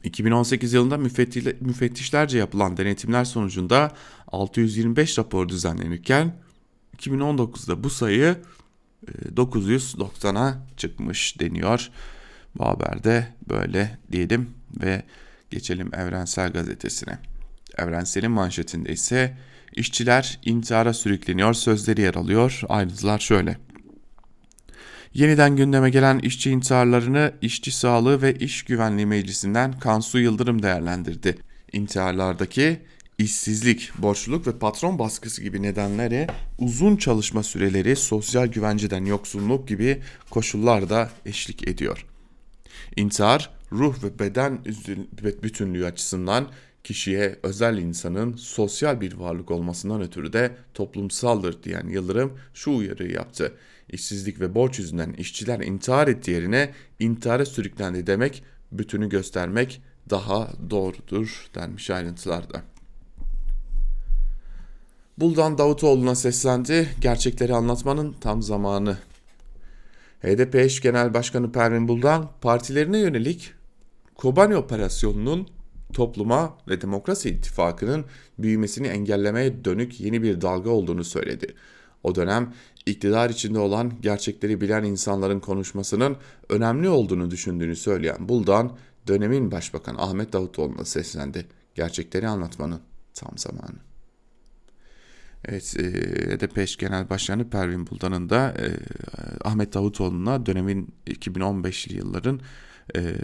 2018 0.04 0.74
yılında 0.74 0.98
müfettişlerce 1.62 2.38
yapılan 2.38 2.78
denetimler 2.78 3.26
sonucunda 3.26 3.92
625 4.28 5.20
rapor 5.20 5.50
düzenlenirken 5.50 6.36
2019'da 6.98 7.84
bu 7.84 7.90
sayı 7.90 8.38
990'a 9.36 10.50
e, 10.50 10.78
çıkmış 10.78 11.40
deniyor. 11.40 11.90
Bu 12.56 12.66
haberde 12.66 13.28
böyle 13.50 13.98
diyelim 14.12 14.50
ve 14.82 15.04
geçelim 15.50 15.96
Evrensel 15.96 16.52
Gazetesi'ne. 16.52 17.20
Evrensel'in 17.78 18.32
manşetinde 18.32 18.94
ise 18.94 19.38
işçiler 19.76 20.40
intihara 20.46 20.94
sürükleniyor 20.94 21.54
sözleri 21.54 22.02
yer 22.02 22.16
alıyor. 22.16 22.62
Ayrıntılar 22.70 23.20
şöyle. 23.20 23.58
Yeniden 25.14 25.56
gündeme 25.56 25.90
gelen 25.90 26.20
işçi 26.20 26.52
intiharlarını 26.52 27.34
İşçi 27.42 27.72
Sağlığı 27.72 28.22
ve 28.22 28.36
İş 28.36 28.64
Güvenliği 28.64 29.06
Meclisi'nden 29.06 29.80
Kansu 29.80 30.20
Yıldırım 30.20 30.64
değerlendirdi. 30.64 31.38
İntiharlardaki 31.74 32.80
işsizlik, 33.18 33.92
borçluluk 33.98 34.48
ve 34.48 34.60
patron 34.60 35.00
baskısı 35.00 35.42
gibi 35.42 35.62
nedenlere 35.62 36.28
uzun 36.58 36.96
çalışma 36.96 37.44
süreleri, 37.44 37.96
sosyal 37.96 38.48
güvenceden 38.48 39.06
yoksunluk 39.06 39.68
gibi 39.68 40.02
koşullar 40.30 40.90
da 40.90 41.10
eşlik 41.26 41.68
ediyor. 41.68 42.06
İntihar, 42.96 43.50
ruh 43.72 44.04
ve 44.04 44.20
beden 44.20 44.66
bütünlüğü 45.44 45.86
açısından 45.86 46.48
kişiye 46.84 47.40
özel 47.44 47.78
insanın 47.78 48.36
sosyal 48.36 49.02
bir 49.02 49.14
varlık 49.14 49.52
olmasından 49.52 50.02
ötürü 50.02 50.34
de 50.34 50.56
toplumsaldır 50.74 51.64
diyen 51.64 51.88
Yıldırım 51.88 52.34
şu 52.54 52.72
uyarıyı 52.72 53.12
yaptı. 53.12 53.54
İşsizlik 53.90 54.40
ve 54.40 54.56
borç 54.56 54.80
yüzünden 54.80 55.14
işçiler 55.14 55.60
intihar 55.60 56.08
ettiği 56.08 56.32
yerine 56.32 56.74
intihara 57.00 57.46
sürüklendi 57.46 58.08
demek 58.08 58.44
bütünü 58.72 59.10
göstermek 59.10 59.82
daha 60.10 60.50
doğrudur 60.70 61.50
denmiş 61.56 61.90
ayrıntılarda. 61.90 62.62
Buldan 65.18 65.58
Davutoğlu'na 65.58 66.16
seslendi. 66.16 66.90
Gerçekleri 67.02 67.54
anlatmanın 67.56 68.14
tam 68.22 68.42
zamanı. 68.42 68.98
HDP 70.22 70.56
eş 70.56 70.82
genel 70.82 71.14
başkanı 71.14 71.52
Pervin 71.52 71.88
Buldan 71.88 72.30
partilerine 72.42 73.00
yönelik 73.00 73.52
Kobani 74.16 74.56
operasyonunun 74.56 75.48
topluma 75.94 76.58
ve 76.68 76.82
demokrasi 76.82 77.30
ittifakının 77.30 78.06
büyümesini 78.40 78.88
engellemeye 78.88 79.66
dönük 79.66 80.00
yeni 80.00 80.24
bir 80.24 80.42
dalga 80.42 80.70
olduğunu 80.70 81.04
söyledi. 81.04 81.56
O 82.04 82.16
dönem 82.16 82.54
iktidar 82.86 83.30
içinde 83.30 83.60
olan 83.60 83.94
gerçekleri 84.02 84.62
bilen 84.62 84.84
insanların 84.84 85.40
konuşmasının 85.40 86.18
önemli 86.50 86.90
olduğunu 86.90 87.32
düşündüğünü 87.32 87.76
söyleyen 87.76 88.30
Buldan, 88.30 88.78
dönemin 89.08 89.52
başbakanı 89.52 90.02
Ahmet 90.02 90.34
Davutoğlu'na 90.34 90.86
seslendi. 90.86 91.46
Gerçekleri 91.76 92.28
anlatmanın 92.28 92.82
tam 93.14 93.38
zamanı. 93.38 93.76
Evet, 95.46 95.76
e, 95.80 95.84
HDP 96.36 96.58
eş 96.58 96.78
genel 96.78 97.10
başkanı 97.10 97.50
Pervin 97.50 97.88
Buldan'ın 97.88 98.30
da 98.30 98.54
e, 98.60 98.66
Ahmet 99.44 99.74
Davutoğlu'na 99.74 100.46
dönemin 100.46 100.94
2015'li 101.08 101.96
yılların 101.96 102.40
e, 102.96 103.16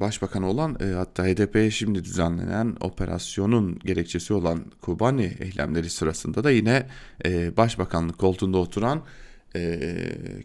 başbakanı 0.00 0.48
olan 0.48 0.76
e, 0.80 0.84
hatta 0.84 1.24
HDP'ye 1.26 1.70
şimdi 1.70 2.04
düzenlenen 2.04 2.76
operasyonun 2.80 3.78
gerekçesi 3.78 4.34
olan 4.34 4.64
Kobani 4.80 5.36
eylemleri 5.40 5.90
sırasında 5.90 6.44
da 6.44 6.50
yine 6.50 6.86
e, 7.24 7.56
başbakanlık 7.56 8.18
koltuğunda 8.18 8.58
oturan 8.58 9.04
e, 9.56 9.98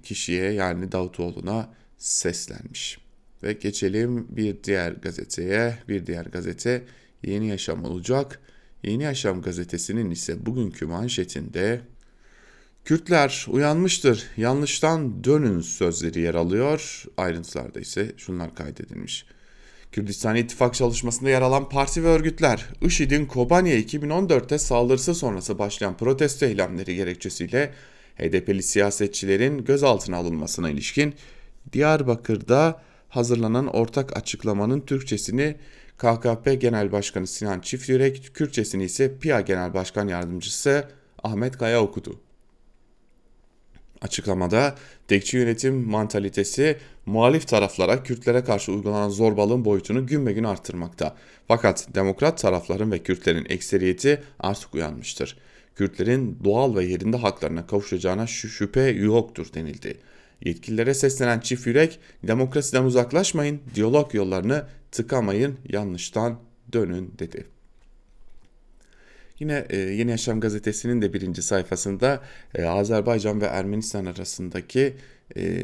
kişiye 0.04 0.52
yani 0.52 0.92
Davutoğlu'na 0.92 1.70
seslenmiş. 1.98 2.98
Ve 3.44 3.54
geçelim 3.54 4.28
bir 4.30 4.64
diğer 4.64 4.92
gazeteye. 4.92 5.78
Bir 5.90 6.06
diğer 6.06 6.26
gazete 6.26 6.84
Yeni 7.24 7.48
Yaşam 7.48 7.86
olacak. 7.86 8.40
Yeni 8.84 9.04
Yaşam 9.04 9.42
gazetesinin 9.42 10.12
ise 10.12 10.46
bugünkü 10.46 10.86
manşetinde 10.86 11.82
Kürtler 12.86 13.46
uyanmıştır, 13.50 14.28
yanlıştan 14.38 15.24
dönün 15.24 15.62
sözleri 15.62 16.20
yer 16.20 16.36
alıyor. 16.36 17.04
Ayrıntılarda 17.18 17.80
ise 17.80 18.12
şunlar 18.18 18.56
kaydedilmiş. 18.56 19.26
Kürdistan 19.96 20.36
İttifak 20.36 20.74
çalışmasında 20.74 21.30
yer 21.30 21.42
alan 21.42 21.70
parti 21.70 22.04
ve 22.04 22.08
örgütler, 22.08 22.66
IŞİD'in 22.82 23.25
Kobani'ye 23.25 23.82
2014'te 23.82 24.58
saldırısı 24.58 25.16
sonrası 25.16 25.60
başlayan 25.60 25.98
protesto 25.98 26.46
eylemleri 26.46 26.96
gerekçesiyle 26.96 27.74
HDP'li 28.18 28.64
siyasetçilerin 28.64 29.66
gözaltına 29.66 30.18
alınmasına 30.18 30.70
ilişkin 30.70 31.14
Diyarbakır'da 31.74 32.82
hazırlanan 33.10 33.68
ortak 33.68 34.18
açıklamanın 34.18 34.82
Türkçesini 34.82 35.56
KKP 35.98 36.56
Genel 36.56 36.92
Başkanı 36.92 37.28
Sinan 37.28 37.60
Çiftyürek, 37.60 38.32
Kürtçesini 38.34 38.84
ise 38.84 39.18
PİA 39.20 39.42
Genel 39.42 39.74
Başkan 39.74 40.08
Yardımcısı 40.08 40.90
Ahmet 41.24 41.58
Kaya 41.58 41.82
okudu. 41.82 42.25
Açıklamada 44.06 44.76
tekçi 45.08 45.38
yönetim 45.38 45.76
mantalitesi 45.90 46.78
muhalif 47.06 47.48
taraflara 47.48 48.04
Kürtlere 48.04 48.44
karşı 48.44 48.72
uygulanan 48.72 49.10
zorbalığın 49.10 49.66
boyutunu 49.66 50.08
gün 50.08 50.26
be 50.26 50.34
gün 50.34 50.44
arttırmakta. 50.44 51.16
Fakat 51.48 51.88
demokrat 51.96 52.38
tarafların 52.38 52.92
ve 52.92 53.00
Kürtlerin 53.00 53.46
ekseriyeti 53.50 54.24
artık 54.40 54.76
uyanmıştır. 54.76 55.38
Kürtlerin 55.76 56.40
doğal 56.44 56.76
ve 56.76 56.86
yerinde 56.86 57.18
haklarına 57.18 57.68
kavuşacağına 57.68 58.28
şüphe 58.28 58.82
yoktur 58.82 59.48
denildi. 59.54 59.98
Yetkililere 60.42 60.94
seslenen 60.94 61.40
çift 61.40 61.68
yürek, 61.68 62.00
demokrasiden 62.24 62.84
uzaklaşmayın, 62.84 63.62
diyalog 63.75 64.16
yollarını 64.16 64.66
tıkamayın, 64.92 65.58
yanlıştan 65.70 66.40
dönün 66.74 67.14
dedi. 67.20 67.54
Yine 69.40 69.66
e, 69.70 69.78
Yeni 69.78 70.12
Yaşam 70.12 70.40
gazetesinin 70.40 71.02
de 71.02 71.14
birinci 71.14 71.42
sayfasında 71.42 72.22
e, 72.56 72.66
Azerbaycan 72.66 73.42
ve 73.42 73.46
Ermenistan 73.46 74.06
arasındaki 74.06 74.94
e, 75.38 75.64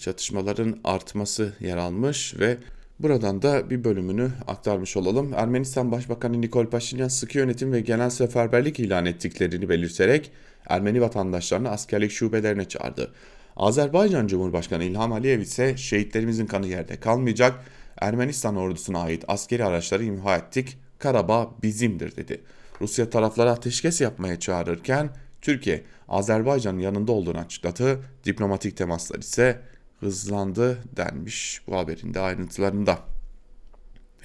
çatışmaların 0.00 0.80
artması 0.84 1.52
yer 1.60 1.76
almış 1.76 2.34
ve 2.38 2.56
buradan 3.00 3.42
da 3.42 3.70
bir 3.70 3.84
bölümünü 3.84 4.30
aktarmış 4.46 4.96
olalım. 4.96 5.32
Ermenistan 5.34 5.92
Başbakanı 5.92 6.40
Nikol 6.40 6.66
Paşinyan 6.66 7.08
sıkı 7.08 7.38
yönetim 7.38 7.72
ve 7.72 7.80
genel 7.80 8.10
seferberlik 8.10 8.80
ilan 8.80 9.06
ettiklerini 9.06 9.68
belirterek 9.68 10.30
Ermeni 10.66 11.00
vatandaşlarını 11.00 11.70
askerlik 11.70 12.10
şubelerine 12.10 12.64
çağırdı. 12.64 13.12
Azerbaycan 13.56 14.26
Cumhurbaşkanı 14.26 14.84
İlham 14.84 15.12
Aliyev 15.12 15.40
ise 15.40 15.76
şehitlerimizin 15.76 16.46
kanı 16.46 16.66
yerde 16.66 17.00
kalmayacak, 17.00 17.54
Ermenistan 18.00 18.56
ordusuna 18.56 18.98
ait 19.02 19.24
askeri 19.28 19.64
araçları 19.64 20.04
imha 20.04 20.36
ettik, 20.36 20.78
Karabağ 20.98 21.50
bizimdir 21.62 22.16
dedi. 22.16 22.40
Rusya 22.80 23.10
tarafları 23.10 23.50
ateşkes 23.50 24.00
yapmaya 24.00 24.40
çağırırken 24.40 25.10
Türkiye 25.40 25.84
Azerbaycan'ın 26.08 26.78
yanında 26.78 27.12
olduğunu 27.12 27.38
açıkladı. 27.38 28.00
Diplomatik 28.24 28.76
temaslar 28.76 29.18
ise 29.18 29.60
hızlandı 30.00 30.78
denmiş 30.96 31.62
bu 31.66 31.76
haberin 31.76 32.14
de 32.14 32.20
ayrıntılarında. 32.20 32.98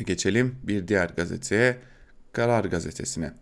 Geçelim 0.06 0.56
bir 0.64 0.88
diğer 0.88 1.10
gazeteye 1.10 1.78
Karar 2.32 2.66
Gazetesi'ne. 2.66 3.34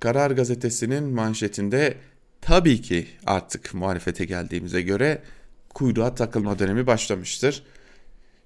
Karar 0.00 0.30
Gazetesi'nin 0.30 1.04
manşetinde 1.04 1.96
tabii 2.40 2.82
ki 2.82 3.06
artık 3.26 3.74
muhalefete 3.74 4.24
geldiğimize 4.24 4.82
göre 4.82 5.22
kuyruğa 5.74 6.14
takılma 6.14 6.58
dönemi 6.58 6.86
başlamıştır. 6.86 7.62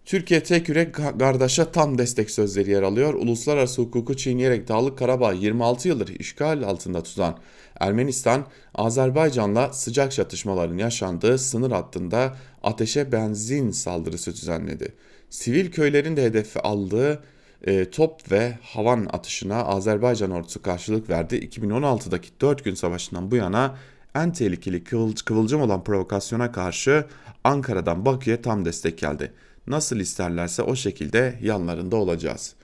Türkiye 0.04 0.42
tek 0.42 0.68
yürek 0.68 0.94
kardeşe 0.94 1.72
tam 1.72 1.98
destek 1.98 2.30
sözleri 2.30 2.70
yer 2.70 2.82
alıyor. 2.82 3.14
Uluslararası 3.14 3.82
hukuku 3.82 4.16
çiğneyerek 4.16 4.68
Dağlık 4.68 4.98
Karabağ 4.98 5.32
26 5.32 5.88
yıldır 5.88 6.08
işgal 6.08 6.62
altında 6.62 7.02
tutan 7.02 7.38
Ermenistan, 7.80 8.46
Azerbaycan'la 8.74 9.72
sıcak 9.72 10.12
çatışmaların 10.12 10.78
yaşandığı 10.78 11.38
sınır 11.38 11.70
hattında 11.70 12.36
ateşe 12.62 13.12
benzin 13.12 13.70
saldırısı 13.70 14.32
düzenledi. 14.32 14.92
Sivil 15.30 15.70
köylerin 15.70 16.16
de 16.16 16.24
hedefi 16.24 16.60
aldığı 16.60 17.22
e, 17.66 17.90
top 17.90 18.32
ve 18.32 18.58
havan 18.62 19.08
atışına 19.12 19.64
Azerbaycan 19.64 20.30
ordusu 20.30 20.62
karşılık 20.62 21.10
verdi. 21.10 21.36
2016'daki 21.36 22.28
4 22.40 22.64
gün 22.64 22.74
savaşından 22.74 23.30
bu 23.30 23.36
yana 23.36 23.76
en 24.14 24.32
tehlikeli 24.32 24.84
kıvılcım 25.24 25.60
olan 25.60 25.84
provokasyona 25.84 26.52
karşı 26.52 27.06
Ankara'dan 27.44 28.04
Bakü'ye 28.04 28.42
tam 28.42 28.64
destek 28.64 28.98
geldi 28.98 29.32
nasıl 29.66 29.96
isterlerse 29.96 30.62
o 30.62 30.76
şekilde 30.76 31.38
yanlarında 31.42 31.96
olacağız. 31.96 32.54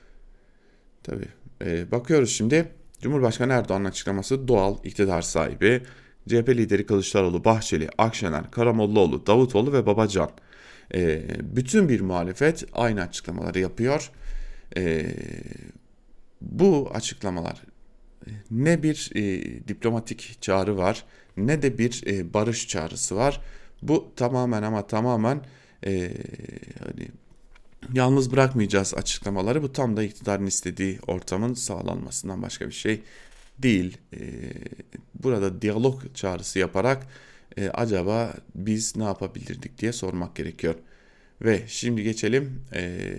Tabi 1.03 1.25
e, 1.65 1.91
bakıyoruz 1.91 2.31
şimdi 2.31 2.73
Cumhurbaşkanı 3.01 3.53
Erdoğan'ın 3.53 3.85
açıklaması 3.85 4.49
doğal 4.49 4.77
iktidar 4.85 5.23
sahibi 5.23 5.83
CHP 6.29 6.49
lideri 6.49 6.87
Kılıçdaroğlu, 6.87 7.45
Bahçeli, 7.45 7.89
Akşener, 7.99 8.51
Karamollaoğlu, 8.51 9.27
Davutoğlu 9.27 9.73
ve 9.73 9.87
Babacan. 9.87 10.31
E, 10.95 11.23
bütün 11.57 11.89
bir 11.89 12.01
muhalefet 12.01 12.65
aynı 12.73 13.03
açıklamaları 13.03 13.59
yapıyor. 13.59 14.11
E, 14.77 15.07
bu 16.41 16.91
açıklamalar 16.95 17.63
ne 18.51 18.83
bir 18.83 19.11
e, 19.15 19.43
diplomatik 19.69 20.43
çağrı 20.43 20.77
var 20.77 21.05
ne 21.37 21.63
de 21.63 21.79
bir 21.79 22.03
e, 22.07 22.35
barış 22.35 22.69
çağrısı 22.69 23.17
var. 23.17 23.41
Bu 23.83 24.13
tamamen 24.17 24.63
ama 24.63 24.87
tamamen 24.87 25.45
e, 25.87 26.13
hani 26.85 27.09
yalnız 27.93 28.33
bırakmayacağız 28.33 28.95
açıklamaları. 28.95 29.63
Bu 29.63 29.73
tam 29.73 29.97
da 29.97 30.03
iktidarın 30.03 30.47
istediği 30.47 30.99
ortamın 31.07 31.55
sağlanmasından 31.55 32.43
başka 32.43 32.69
bir 32.69 32.73
şey 32.73 33.03
değil. 33.59 33.99
E, 34.15 34.21
burada 35.15 35.63
diyalog 35.63 36.15
çağrısı 36.15 36.59
yaparak 36.59 37.07
e, 37.57 37.69
acaba 37.69 38.35
biz 38.55 38.97
ne 38.97 39.05
yapabilirdik 39.05 39.79
diye 39.79 39.93
sormak 39.93 40.37
gerekiyor. 40.37 40.75
Ve 41.43 41.63
şimdi 41.67 42.03
geçelim 42.03 42.63
e, 42.75 43.11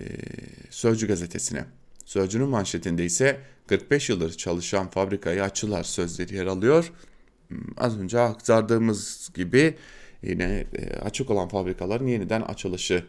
Sözcü 0.70 1.06
gazetesine. 1.08 1.64
Sözcü'nün 2.04 2.48
manşetinde 2.48 3.04
ise 3.04 3.40
45 3.66 4.08
yıldır 4.08 4.36
çalışan 4.36 4.90
fabrikayı 4.90 5.42
açılar 5.42 5.84
sözleri 5.84 6.34
yer 6.34 6.46
alıyor. 6.46 6.92
Hmm, 7.48 7.58
az 7.76 7.98
önce 7.98 8.20
aktardığımız 8.20 9.30
gibi 9.34 9.76
yine 10.22 10.64
e, 10.78 10.96
açık 10.96 11.30
olan 11.30 11.48
fabrikaların 11.48 12.06
yeniden 12.06 12.40
açılışı. 12.40 13.04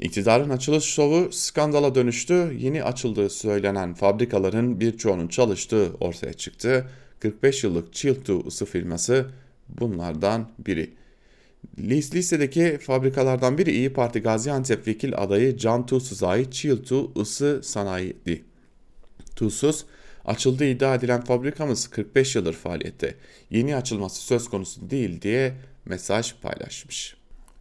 İktidarın 0.00 0.50
açılış 0.50 0.84
şovu 0.84 1.32
skandala 1.32 1.94
dönüştü. 1.94 2.56
Yeni 2.58 2.84
açıldığı 2.84 3.30
söylenen 3.30 3.94
fabrikaların 3.94 4.80
birçoğunun 4.80 5.28
çalıştığı 5.28 5.94
ortaya 6.00 6.32
çıktı. 6.32 6.88
45 7.20 7.64
yıllık 7.64 7.94
Çiltu 7.94 8.46
ısı 8.46 8.64
firması 8.64 9.26
bunlardan 9.68 10.50
biri. 10.58 10.90
Lisedeki 11.78 12.78
fabrikalardan 12.78 13.58
biri 13.58 13.70
İyi 13.70 13.92
Parti 13.92 14.20
Gaziantep 14.20 14.88
Vekil 14.88 15.12
adayı 15.16 15.56
Can 15.56 15.86
Tuğsuz'a 15.86 16.28
ait 16.28 16.52
Çiltu 16.52 17.20
ısı 17.20 17.60
sanayiydi. 17.62 18.44
Tuğsuz, 19.36 19.84
açıldığı 20.24 20.64
iddia 20.64 20.94
edilen 20.94 21.24
fabrikamız 21.24 21.88
45 21.88 22.36
yıldır 22.36 22.52
faaliyette. 22.52 23.14
Yeni 23.50 23.76
açılması 23.76 24.22
söz 24.22 24.48
konusu 24.48 24.90
değil 24.90 25.22
diye 25.22 25.54
mesaj 25.86 26.34
paylaşmış. 26.42 27.16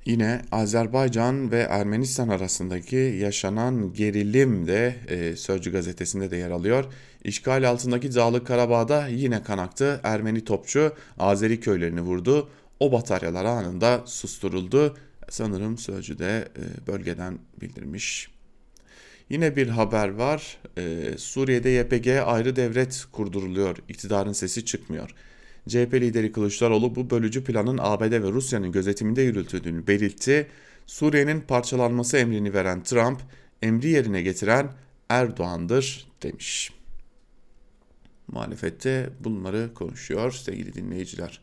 Yine 0.06 0.42
Azerbaycan 0.52 1.52
ve 1.52 1.60
Ermenistan 1.60 2.30
arasındaki 2.30 2.96
yaşanan 2.96 3.94
gerilim 3.94 4.68
de 4.68 4.96
e, 5.08 5.36
Sözcü 5.36 5.72
gazetesinde 5.72 6.32
de 6.32 6.38
yer 6.38 6.52
alıyor. 6.52 6.86
İşgal 7.24 7.70
altındaki 7.70 8.16
Dağlık 8.16 8.48
Karabağ'da 8.48 9.08
yine 9.08 9.44
kan 9.44 9.58
aktı. 9.58 10.02
Ermeni 10.04 10.44
topçu 10.44 10.94
Azeri 11.20 11.60
köylerini 11.60 12.02
vurdu. 12.02 12.50
O 12.80 12.92
bataryalar 12.92 13.46
anında 13.46 14.02
susturuldu. 14.06 14.98
Sanırım 15.30 15.78
Sözcü 15.78 16.20
de 16.20 16.48
e, 16.58 16.88
bölgeden 16.88 17.40
bildirmiş. 17.62 18.34
Yine 19.30 19.56
bir 19.56 19.68
haber 19.68 20.10
var. 20.10 20.58
Ee, 20.78 21.14
Suriye'de 21.18 21.70
YPG 21.70 22.08
ayrı 22.26 22.56
devlet 22.56 23.06
kurduruluyor. 23.12 23.78
İktidarın 23.90 24.34
sesi 24.34 24.66
çıkmıyor. 24.66 25.16
CHP 25.68 25.94
lideri 25.94 26.32
Kılıçdaroğlu 26.32 26.96
bu 26.96 27.10
bölücü 27.10 27.44
planın 27.44 27.80
ABD 27.82 28.12
ve 28.12 28.32
Rusya'nın 28.32 28.72
gözetiminde 28.72 29.22
yürütüldüğünü 29.22 29.88
belirtti. 29.88 30.48
Suriye'nin 30.86 31.42
parçalanması 31.42 32.18
emrini 32.18 32.54
veren 32.54 32.84
Trump, 32.84 33.22
emri 33.62 33.90
yerine 33.90 34.22
getiren 34.22 34.70
Erdoğan'dır 35.10 36.08
demiş. 36.24 36.74
Muhalefette 38.28 39.10
bunları 39.20 39.74
konuşuyor 39.74 40.32
sevgili 40.32 40.74
dinleyiciler. 40.74 41.40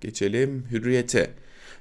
Geçelim 0.00 0.66
Hürriyet'e. 0.70 1.30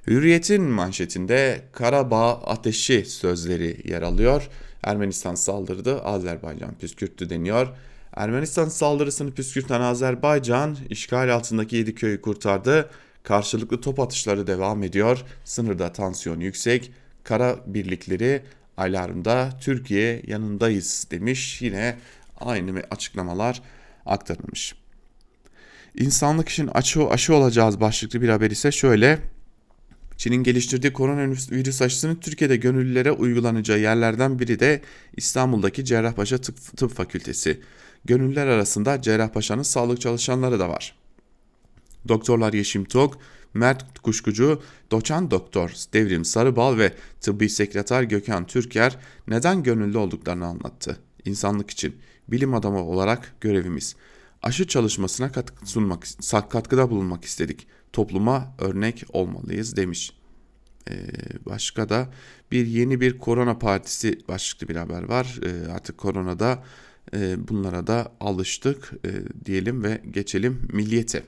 Hürriyet'in 0.08 0.62
manşetinde 0.62 1.62
Karabağ 1.72 2.42
ateşi 2.42 3.06
sözleri 3.06 3.78
yer 3.86 4.02
alıyor. 4.02 4.50
Ermenistan 4.84 5.36
saldırdı, 5.36 6.02
Azerbaycan 6.02 6.76
püskürttü 6.78 7.30
deniyor. 7.30 7.68
Ermenistan 8.20 8.70
saldırısını 8.70 9.32
püskürten 9.32 9.82
Azerbaycan 9.82 10.78
işgal 10.90 11.34
altındaki 11.36 11.76
7 11.76 11.96
köyü 11.96 12.22
kurtardı. 12.22 12.90
Karşılıklı 13.24 13.82
top 13.82 14.00
atışları 14.00 14.48
devam 14.48 14.84
ediyor. 14.84 15.24
Sınırda 15.44 15.94
tansiyon 15.94 16.40
yüksek. 16.40 16.92
Kara 17.24 17.56
birlikleri 17.66 18.42
alarmda 18.78 19.50
Türkiye 19.62 20.22
yanındayız 20.28 21.08
demiş. 21.12 21.62
Yine 21.62 21.98
aynı 22.40 22.84
açıklamalar 22.92 23.62
aktarılmış. 24.06 24.76
İnsanlık 25.96 26.50
için 26.50 26.68
aşı, 26.68 27.08
aşı 27.08 27.36
olacağız 27.36 27.82
başlıklı 27.82 28.22
bir 28.22 28.30
haber 28.30 28.52
ise 28.52 28.72
şöyle. 28.72 29.20
Çin'in 30.20 30.44
geliştirdiği 30.44 30.94
koronavirüs 30.94 31.82
aşısının 31.82 32.16
Türkiye'de 32.16 32.56
gönüllülere 32.56 33.12
uygulanacağı 33.12 33.80
yerlerden 33.80 34.40
biri 34.40 34.60
de 34.60 34.82
İstanbul'daki 35.18 35.86
Cerrahpaşa 35.86 36.38
Tıp, 36.38 36.92
Fakültesi. 36.96 37.62
Gönüllüler 38.06 38.48
arasında 38.48 39.02
Cerrahpaşa'nın 39.02 39.64
sağlık 39.64 40.02
çalışanları 40.02 40.60
da 40.60 40.70
var. 40.70 40.96
Doktorlar 42.08 42.54
Yeşim 42.54 42.86
Tok, 42.86 43.18
Mert 43.54 44.00
Kuşkucu, 44.00 44.62
doçan 44.92 45.32
doktor 45.32 45.72
Devrim 45.94 46.26
Sarıbal 46.26 46.78
ve 46.78 46.94
tıbbi 47.22 47.50
sekreter 47.50 48.04
Gökhan 48.04 48.48
Türker 48.48 48.98
neden 49.28 49.64
gönüllü 49.64 49.98
olduklarını 49.98 50.46
anlattı. 50.46 50.98
İnsanlık 51.26 51.70
için 51.70 51.96
bilim 52.28 52.54
adamı 52.54 52.84
olarak 52.84 53.36
görevimiz. 53.42 53.96
Aşı 54.42 54.68
çalışmasına 54.68 55.32
katkı 55.32 55.70
sunmak, 55.70 56.08
katkıda 56.50 56.90
bulunmak 56.90 57.26
istedik 57.26 57.68
topluma 57.94 58.56
örnek 58.60 59.04
olmalıyız 59.14 59.76
demiş. 59.76 60.14
Ee, 60.90 60.96
başka 61.46 61.90
da 61.90 62.10
bir 62.52 62.68
yeni 62.68 63.02
bir 63.02 63.18
korona 63.18 63.58
partisi 63.60 64.20
başlıklı 64.28 64.68
bir 64.68 64.76
haber 64.76 65.04
var. 65.04 65.40
Ee, 65.46 65.72
artık 65.72 65.98
koronada 65.98 66.64
e, 67.14 67.48
bunlara 67.48 67.88
da 67.88 68.12
alıştık 68.20 68.92
e, 69.06 69.10
diyelim 69.46 69.84
ve 69.84 70.02
geçelim 70.12 70.68
milliyete. 70.74 71.24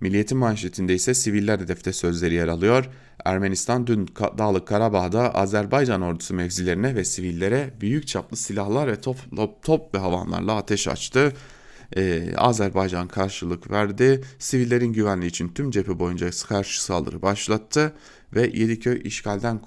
Milliyetin 0.00 0.38
manşetinde 0.38 0.94
ise 0.94 1.14
siviller 1.14 1.60
hedefte 1.60 1.92
sözleri 1.92 2.34
yer 2.34 2.48
alıyor. 2.48 2.90
Ermenistan 3.24 3.86
dün 3.86 4.08
Dağlık 4.38 4.68
Karabağ'da 4.68 5.34
Azerbaycan 5.34 6.02
ordusu 6.02 6.34
mevzilerine 6.34 6.94
ve 6.94 7.04
sivillere 7.04 7.70
büyük 7.80 8.06
çaplı 8.06 8.36
silahlar 8.36 8.88
ve 8.88 9.00
top, 9.00 9.16
top, 9.36 9.62
top 9.62 9.94
ve 9.94 9.98
havanlarla 9.98 10.56
ateş 10.56 10.88
açtı 10.88 11.32
e, 11.96 12.34
Azerbaycan 12.36 13.08
karşılık 13.08 13.70
verdi. 13.70 14.20
Sivillerin 14.38 14.92
güvenliği 14.92 15.30
için 15.30 15.48
tüm 15.48 15.70
cephe 15.70 15.98
boyunca 15.98 16.30
karşı 16.48 16.84
saldırı 16.84 17.22
başlattı 17.22 17.92
ve 18.34 18.40
Yediköy 18.42 19.00
işgalden 19.04 19.58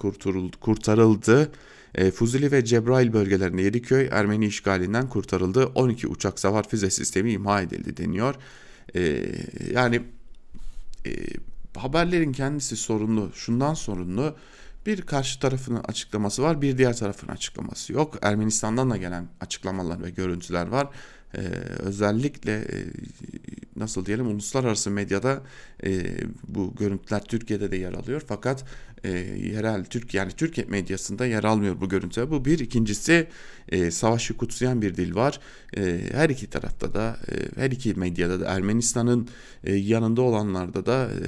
kurtarıldı. 0.60 1.52
E, 1.94 2.10
Fuzuli 2.10 2.52
ve 2.52 2.64
Cebrail 2.64 3.12
bölgelerinde 3.12 3.62
Yediköy 3.62 4.08
Ermeni 4.12 4.46
işgalinden 4.46 5.08
kurtarıldı. 5.08 5.66
12 5.66 6.08
uçak 6.08 6.38
savar 6.38 6.68
füze 6.68 6.90
sistemi 6.90 7.32
imha 7.32 7.62
edildi 7.62 7.96
deniyor. 7.96 8.34
E, 8.94 9.24
yani 9.72 10.02
e, 11.06 11.10
haberlerin 11.76 12.32
kendisi 12.32 12.76
sorunlu. 12.76 13.30
Şundan 13.34 13.74
sorunlu. 13.74 14.36
Bir 14.86 15.02
karşı 15.02 15.40
tarafın 15.40 15.74
açıklaması 15.74 16.42
var, 16.42 16.62
bir 16.62 16.78
diğer 16.78 16.96
tarafın 16.96 17.28
açıklaması 17.28 17.92
yok. 17.92 18.18
Ermenistan'dan 18.22 18.90
da 18.90 18.96
gelen 18.96 19.28
açıklamalar 19.40 20.02
ve 20.02 20.10
görüntüler 20.10 20.66
var 20.66 20.88
e, 21.34 21.40
özellikle 21.78 22.52
e, 22.52 22.84
nasıl 23.76 24.06
diyelim 24.06 24.26
uluslararası 24.26 24.90
medyada 24.90 25.42
e, 25.84 26.02
bu 26.48 26.74
görüntüler 26.74 27.24
Türkiye'de 27.24 27.70
de 27.70 27.76
yer 27.76 27.92
alıyor 27.92 28.22
fakat 28.28 28.64
e, 29.04 29.10
yerel 29.52 29.84
Türk 29.84 30.14
yani 30.14 30.32
Türkiye 30.32 30.66
medyasında 30.66 31.26
yer 31.26 31.44
almıyor 31.44 31.80
bu 31.80 31.88
görüntü. 31.88 32.30
Bu 32.30 32.44
bir. 32.44 32.58
ikincisi 32.58 33.26
e, 33.68 33.90
savaşı 33.90 34.36
kutsayan 34.36 34.82
bir 34.82 34.96
dil 34.96 35.14
var. 35.14 35.40
E, 35.76 36.00
her 36.12 36.30
iki 36.30 36.50
tarafta 36.50 36.94
da 36.94 37.16
e, 37.32 37.60
her 37.60 37.70
iki 37.70 37.94
medyada 37.94 38.40
da 38.40 38.44
Ermenistan'ın 38.46 39.28
e, 39.64 39.74
yanında 39.74 40.22
olanlarda 40.22 40.86
da 40.86 41.04
e, 41.04 41.26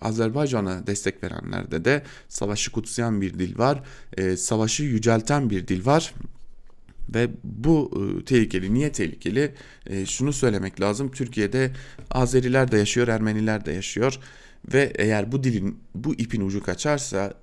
Azerbaycan'a 0.00 0.86
destek 0.86 1.24
verenlerde 1.24 1.84
de 1.84 2.02
savaşı 2.28 2.72
kutsayan 2.72 3.20
bir 3.20 3.38
dil 3.38 3.58
var. 3.58 3.82
E, 4.16 4.36
savaşı 4.36 4.82
yücelten 4.82 5.50
bir 5.50 5.68
dil 5.68 5.86
var. 5.86 6.14
Ve 7.14 7.30
bu 7.44 7.90
e, 8.20 8.24
tehlikeli. 8.24 8.74
Niye 8.74 8.92
tehlikeli? 8.92 9.54
E, 9.86 10.06
şunu 10.06 10.32
söylemek 10.32 10.80
lazım. 10.80 11.10
Türkiye'de 11.10 11.72
Azeriler 12.10 12.72
de 12.72 12.76
yaşıyor, 12.76 13.08
Ermeniler 13.08 13.66
de 13.66 13.72
yaşıyor. 13.72 14.18
Ve 14.74 14.92
eğer 14.94 15.32
bu 15.32 15.44
dilin, 15.44 15.78
bu 15.94 16.14
ipin 16.14 16.40
ucu 16.40 16.62
kaçarsa 16.62 17.34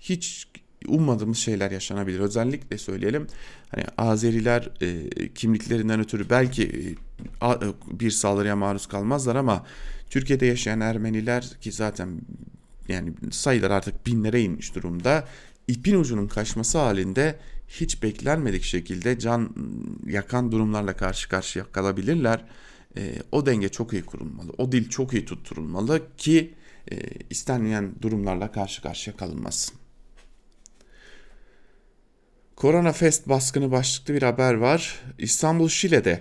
hiç 0.00 0.48
ummadığımız 0.86 1.38
şeyler 1.38 1.70
yaşanabilir. 1.70 2.20
Özellikle 2.20 2.78
söyleyelim 2.78 3.26
hani 3.70 3.84
Azeriler 3.98 4.70
e, 4.80 5.08
kimliklerinden 5.34 6.00
ötürü 6.00 6.30
belki 6.30 6.96
e, 7.42 7.46
e, 7.46 7.56
bir 8.00 8.10
saldırıya 8.10 8.56
maruz 8.56 8.86
kalmazlar 8.86 9.36
ama 9.36 9.64
Türkiye'de 10.10 10.46
yaşayan 10.46 10.80
Ermeniler 10.80 11.50
ki 11.60 11.72
zaten 11.72 12.20
yani 12.88 13.12
sayılar 13.30 13.70
artık 13.70 14.06
binlere 14.06 14.40
inmiş 14.42 14.74
durumda. 14.74 15.28
İpin 15.68 16.00
ucunun 16.00 16.28
kaçması 16.28 16.78
halinde 16.78 17.38
hiç 17.68 18.02
beklenmedik 18.02 18.62
şekilde 18.62 19.18
can 19.18 19.54
yakan 20.06 20.52
durumlarla 20.52 20.96
karşı 20.96 21.28
karşıya 21.28 21.64
kalabilirler. 21.72 22.44
E, 22.96 23.14
o 23.32 23.46
denge 23.46 23.68
çok 23.68 23.92
iyi 23.92 24.02
kurulmalı. 24.02 24.52
O 24.58 24.72
dil 24.72 24.88
çok 24.88 25.14
iyi 25.14 25.24
tutturulmalı 25.24 26.02
ki 26.16 26.54
e, 26.92 26.96
istenmeyen 27.30 27.94
durumlarla 28.02 28.52
karşı 28.52 28.82
karşıya 28.82 29.16
kalınmasın. 29.16 29.74
Korona 32.56 32.92
Fest 32.92 33.28
baskını 33.28 33.70
başlıklı 33.70 34.14
bir 34.14 34.22
haber 34.22 34.54
var. 34.54 35.00
İstanbul 35.18 35.68
Şile'de 35.68 36.20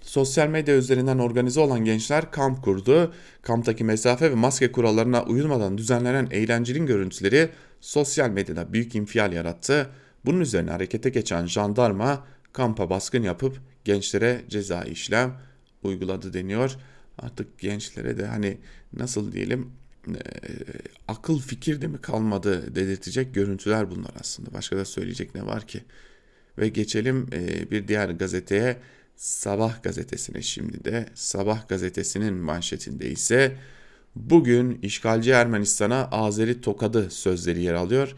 sosyal 0.00 0.48
medya 0.48 0.76
üzerinden 0.76 1.18
organize 1.18 1.60
olan 1.60 1.84
gençler 1.84 2.30
kamp 2.30 2.64
kurdu. 2.64 3.14
Kamptaki 3.42 3.84
mesafe 3.84 4.30
ve 4.30 4.34
maske 4.34 4.72
kurallarına 4.72 5.22
uyulmadan 5.22 5.78
düzenlenen 5.78 6.28
eğlencenin 6.30 6.86
görüntüleri 6.86 7.48
sosyal 7.80 8.30
medyada 8.30 8.72
büyük 8.72 8.94
infial 8.94 9.32
yarattı. 9.32 9.90
Bunun 10.24 10.40
üzerine 10.40 10.70
harekete 10.70 11.10
geçen 11.10 11.46
jandarma 11.46 12.26
kampa 12.52 12.90
baskın 12.90 13.22
yapıp 13.22 13.60
gençlere 13.84 14.44
ceza 14.48 14.82
işlem 14.82 15.40
uyguladı 15.82 16.32
deniyor. 16.32 16.76
Artık 17.18 17.58
gençlere 17.58 18.18
de 18.18 18.26
hani 18.26 18.58
nasıl 18.92 19.32
diyelim 19.32 19.72
e, 20.08 20.20
akıl 21.08 21.38
fikir 21.38 21.80
de 21.80 21.86
mi 21.86 21.98
kalmadı 21.98 22.74
dedirtecek 22.74 23.34
görüntüler 23.34 23.90
bunlar 23.90 24.10
aslında. 24.20 24.52
Başka 24.52 24.76
da 24.76 24.84
söyleyecek 24.84 25.34
ne 25.34 25.46
var 25.46 25.66
ki? 25.66 25.80
Ve 26.58 26.68
geçelim 26.68 27.26
e, 27.32 27.70
bir 27.70 27.88
diğer 27.88 28.08
gazeteye 28.08 28.76
Sabah 29.16 29.82
gazetesine 29.82 30.42
şimdi 30.42 30.84
de 30.84 31.06
Sabah 31.14 31.68
gazetesinin 31.68 32.34
manşetinde 32.34 33.10
ise 33.10 33.56
bugün 34.16 34.78
işgalci 34.82 35.30
Ermenistan'a 35.30 36.08
Azeri 36.10 36.60
tokadı 36.60 37.10
sözleri 37.10 37.62
yer 37.62 37.74
alıyor 37.74 38.14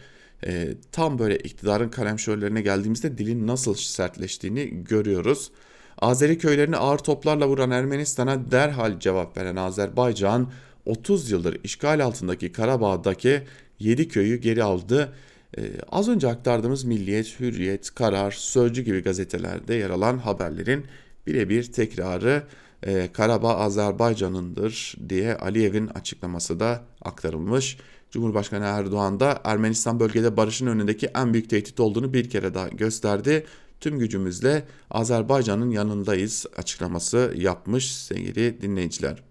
e, 0.46 0.68
tam 0.92 1.18
böyle 1.18 1.37
iktidarın 1.37 1.88
kalemşörlerine 1.88 2.61
geldiğimizde 2.62 3.18
dilin 3.18 3.46
nasıl 3.46 3.74
sertleştiğini 3.74 4.85
görüyoruz. 4.85 5.50
Azeri 5.98 6.38
köylerini 6.38 6.76
ağır 6.76 6.98
toplarla 6.98 7.48
vuran 7.48 7.70
Ermenistan'a 7.70 8.50
derhal 8.50 9.00
cevap 9.00 9.37
veren 9.37 9.57
Azerbaycan 9.57 10.53
30 10.87 11.31
yıldır 11.31 11.64
işgal 11.64 12.05
altındaki 12.05 12.53
Karabağ'daki 12.53 13.42
7 13.79 14.09
köyü 14.09 14.37
geri 14.37 14.62
aldı. 14.62 15.12
Ee, 15.59 15.62
az 15.88 16.09
önce 16.09 16.29
aktardığımız 16.29 16.85
Milliyet, 16.85 17.40
Hürriyet, 17.40 17.90
Karar, 17.94 18.31
Sözcü 18.31 18.83
gibi 18.83 19.03
gazetelerde 19.03 19.74
yer 19.74 19.90
alan 19.90 20.18
haberlerin 20.18 20.85
birebir 21.26 21.72
tekrarı 21.72 22.42
e, 22.83 23.12
Karabağ 23.12 23.57
Azerbaycan'ındır 23.57 24.94
diye 25.09 25.37
Aliyev'in 25.37 25.87
açıklaması 25.87 26.61
da 26.61 26.85
aktarılmış. 27.03 27.79
Cumhurbaşkanı 28.10 28.64
Erdoğan 28.64 29.20
da 29.20 29.40
Ermenistan 29.44 30.00
bölgede 30.00 30.36
barışın 30.36 30.66
önündeki 30.66 31.06
en 31.06 31.32
büyük 31.32 31.50
tehdit 31.50 31.80
olduğunu 31.80 32.12
bir 32.12 32.30
kere 32.30 32.54
daha 32.54 32.68
gösterdi. 32.68 33.46
Tüm 33.80 33.98
gücümüzle 33.98 34.66
Azerbaycan'ın 34.90 35.70
yanındayız 35.70 36.46
açıklaması 36.56 37.34
yapmış 37.36 37.96
sevgili 37.96 38.62
dinleyiciler. 38.62 39.22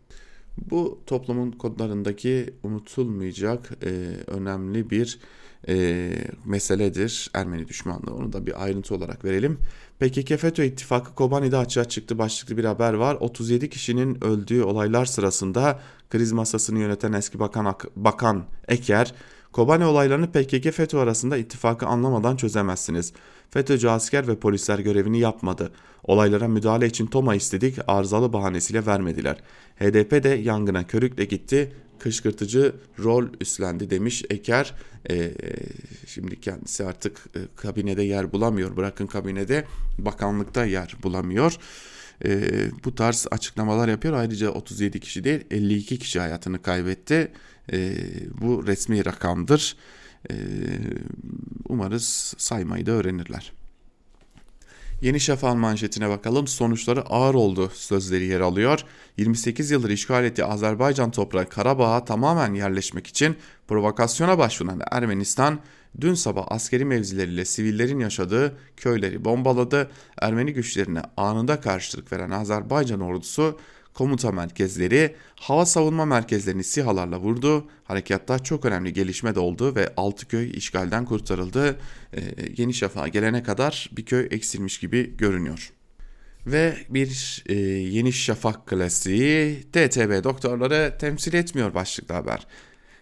Bu 0.58 1.00
toplumun 1.06 1.52
kodlarındaki 1.52 2.54
unutulmayacak 2.64 3.72
e, 3.84 3.90
önemli 4.28 4.90
bir 4.90 5.20
e, 5.68 6.12
meseledir 6.46 7.32
Ermeni 7.34 7.68
düşmanlığı. 7.68 8.14
Onu 8.14 8.34
da 8.34 8.46
bir 8.46 8.64
ayrıntı 8.64 8.96
olarak 8.96 9.26
verelim. 9.26 9.60
PKK 10.00 10.40
FETÖ 10.40 10.64
ittifakı 10.64 11.16
Kobani'de 11.16 11.58
açığa 11.58 11.86
çıktı 11.86 12.18
başlıklı 12.18 12.58
bir 12.58 12.66
haber 12.66 12.94
var. 12.94 13.18
37 13.20 13.70
kişinin 13.70 14.24
öldüğü 14.24 14.64
olaylar 14.64 15.06
sırasında 15.06 15.80
kriz 16.10 16.32
masasını 16.32 16.80
yöneten 16.80 17.14
eski 17.14 17.40
bakan, 17.40 17.76
bakan 17.96 18.46
Eker, 18.68 19.14
Kobani 19.52 19.86
olaylarını 19.86 20.32
PKK 20.32 20.74
FETÖ 20.74 20.98
arasında 20.98 21.38
ittifakı 21.38 21.86
anlamadan 21.86 22.36
çözemezsiniz. 22.36 23.14
FETÖ'cü 23.50 23.88
asker 23.88 24.28
ve 24.28 24.36
polisler 24.36 24.80
görevini 24.80 25.20
yapmadı. 25.20 25.72
Olaylara 26.04 26.48
müdahale 26.48 26.88
için 26.88 27.06
TOMA 27.06 27.36
istedik, 27.36 27.78
arızalı 27.88 28.34
bahanesiyle 28.34 28.86
vermediler. 28.86 29.38
HDP 29.80 30.24
de 30.24 30.30
yangına 30.30 30.88
körükle 30.88 31.26
gitti, 31.26 31.74
kışkırtıcı 32.00 32.76
rol 33.00 33.28
üstlendi 33.42 33.90
demiş 33.90 34.24
Eker. 34.30 34.74
E, 35.10 35.32
şimdi 36.08 36.42
kendisi 36.42 36.86
artık 36.86 37.26
e, 37.36 37.40
kabinede 37.56 38.04
yer 38.04 38.32
bulamıyor. 38.32 38.78
Bırakın 38.78 39.08
kabinede 39.08 39.66
bakanlıkta 39.98 40.66
yer 40.66 40.96
bulamıyor. 41.04 41.58
E, 42.26 42.52
bu 42.86 42.96
tarz 42.96 43.28
açıklamalar 43.32 43.88
yapıyor. 43.88 44.14
Ayrıca 44.14 44.50
37 44.50 45.00
kişi 45.00 45.24
değil 45.24 45.42
52 45.52 46.00
kişi 46.00 46.20
hayatını 46.20 46.62
kaybetti. 46.62 47.32
E, 47.74 47.96
bu 48.42 48.68
resmi 48.68 49.06
rakamdır. 49.06 49.78
E, 50.32 50.36
umarız 51.70 52.34
saymayı 52.38 52.86
da 52.86 52.92
öğrenirler. 52.92 53.59
Yeni 55.02 55.20
Şafak'ın 55.20 55.58
manşetine 55.58 56.10
bakalım. 56.10 56.48
Sonuçları 56.48 57.02
ağır 57.02 57.34
oldu 57.34 57.72
sözleri 57.74 58.26
yer 58.26 58.40
alıyor. 58.40 58.80
28 59.18 59.72
yıldır 59.72 59.90
işgal 59.90 60.26
ettiği 60.26 60.46
Azerbaycan 60.46 61.12
toprağı 61.12 61.50
Karabağ'a 61.50 62.06
tamamen 62.06 62.54
yerleşmek 62.54 63.08
için 63.08 63.36
provokasyona 63.68 64.38
başvuran 64.38 64.82
Ermenistan 64.92 65.60
dün 66.02 66.14
sabah 66.14 66.46
askeri 66.48 66.86
mevzileriyle 66.86 67.46
sivillerin 67.46 68.00
yaşadığı 68.00 68.58
köyleri 68.78 69.26
bombaladı. 69.26 69.92
Ermeni 70.22 70.54
güçlerine 70.54 71.02
anında 71.18 71.62
karşılık 71.62 72.12
veren 72.12 72.30
Azerbaycan 72.30 73.02
ordusu 73.02 73.60
komuta 74.00 74.32
merkezleri, 74.32 75.16
hava 75.36 75.66
savunma 75.66 76.06
merkezlerini 76.06 76.64
sihalarla 76.64 77.20
vurdu. 77.20 77.68
Harekatta 77.84 78.40
çok 78.40 78.66
önemli 78.66 78.94
gelişme 78.94 79.36
de 79.36 79.40
oldu 79.40 79.76
ve 79.76 79.94
6 79.98 80.28
köy 80.28 80.52
işgalden 80.54 81.06
kurtarıldı. 81.06 81.80
Ee, 82.14 82.22
Yeni 82.58 82.74
Şafak'a 82.74 83.08
gelene 83.08 83.44
kadar 83.44 83.90
bir 83.98 84.06
köy 84.06 84.28
eksilmiş 84.32 84.80
gibi 84.80 85.18
görünüyor. 85.18 85.72
Ve 86.48 86.78
bir 86.90 87.44
e, 87.50 87.56
Yeni 87.64 88.14
Şafak 88.14 88.68
klasiği 88.68 89.62
TTB 89.62 90.24
doktorları 90.24 90.98
temsil 91.00 91.34
etmiyor 91.34 91.74
başlıklı 91.74 92.16
haber. 92.16 92.48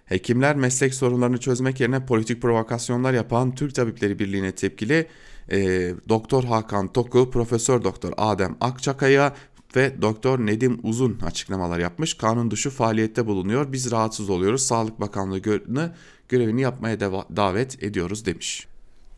Hekimler 0.05 0.55
meslek 0.55 0.93
sorunlarını 0.93 1.37
çözmek 1.37 1.79
yerine 1.79 2.05
politik 2.05 2.41
provokasyonlar 2.41 3.13
yapan 3.13 3.55
Türk 3.55 3.75
Tabipleri 3.75 4.19
Birliği'ne 4.19 4.51
tepkili 4.51 5.07
e, 5.51 5.91
Doktor 6.09 6.43
Hakan 6.43 6.93
Toku, 6.93 7.31
Profesör 7.31 7.83
Doktor 7.83 8.13
Adem 8.17 8.57
Akçakaya 8.61 9.33
ve 9.77 10.01
Doktor 10.01 10.39
Nedim 10.39 10.79
Uzun 10.83 11.19
açıklamalar 11.19 11.79
yapmış. 11.79 12.13
Kanun 12.13 12.51
dışı 12.51 12.69
faaliyette 12.69 13.25
bulunuyor. 13.25 13.71
Biz 13.71 13.91
rahatsız 13.91 14.29
oluyoruz. 14.29 14.61
Sağlık 14.61 14.99
Bakanlığı'nı 14.99 15.93
görevini 16.29 16.61
yapmaya 16.61 16.99
davet 17.35 17.83
ediyoruz 17.83 18.25
demiş. 18.25 18.67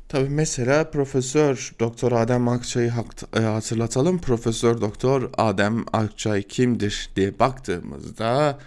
Tabii 0.09 0.29
mesela 0.29 0.91
Profesör 0.91 1.71
Doktor 1.79 2.11
Adem 2.11 2.47
Akçay'ı 2.47 2.93
e, 3.37 3.39
hatırlatalım. 3.39 4.21
Profesör 4.21 4.81
Doktor 4.81 5.29
Adem 5.37 5.85
Akçay 5.93 6.43
kimdir 6.43 7.09
diye 7.15 7.39
baktığımızda 7.39 8.59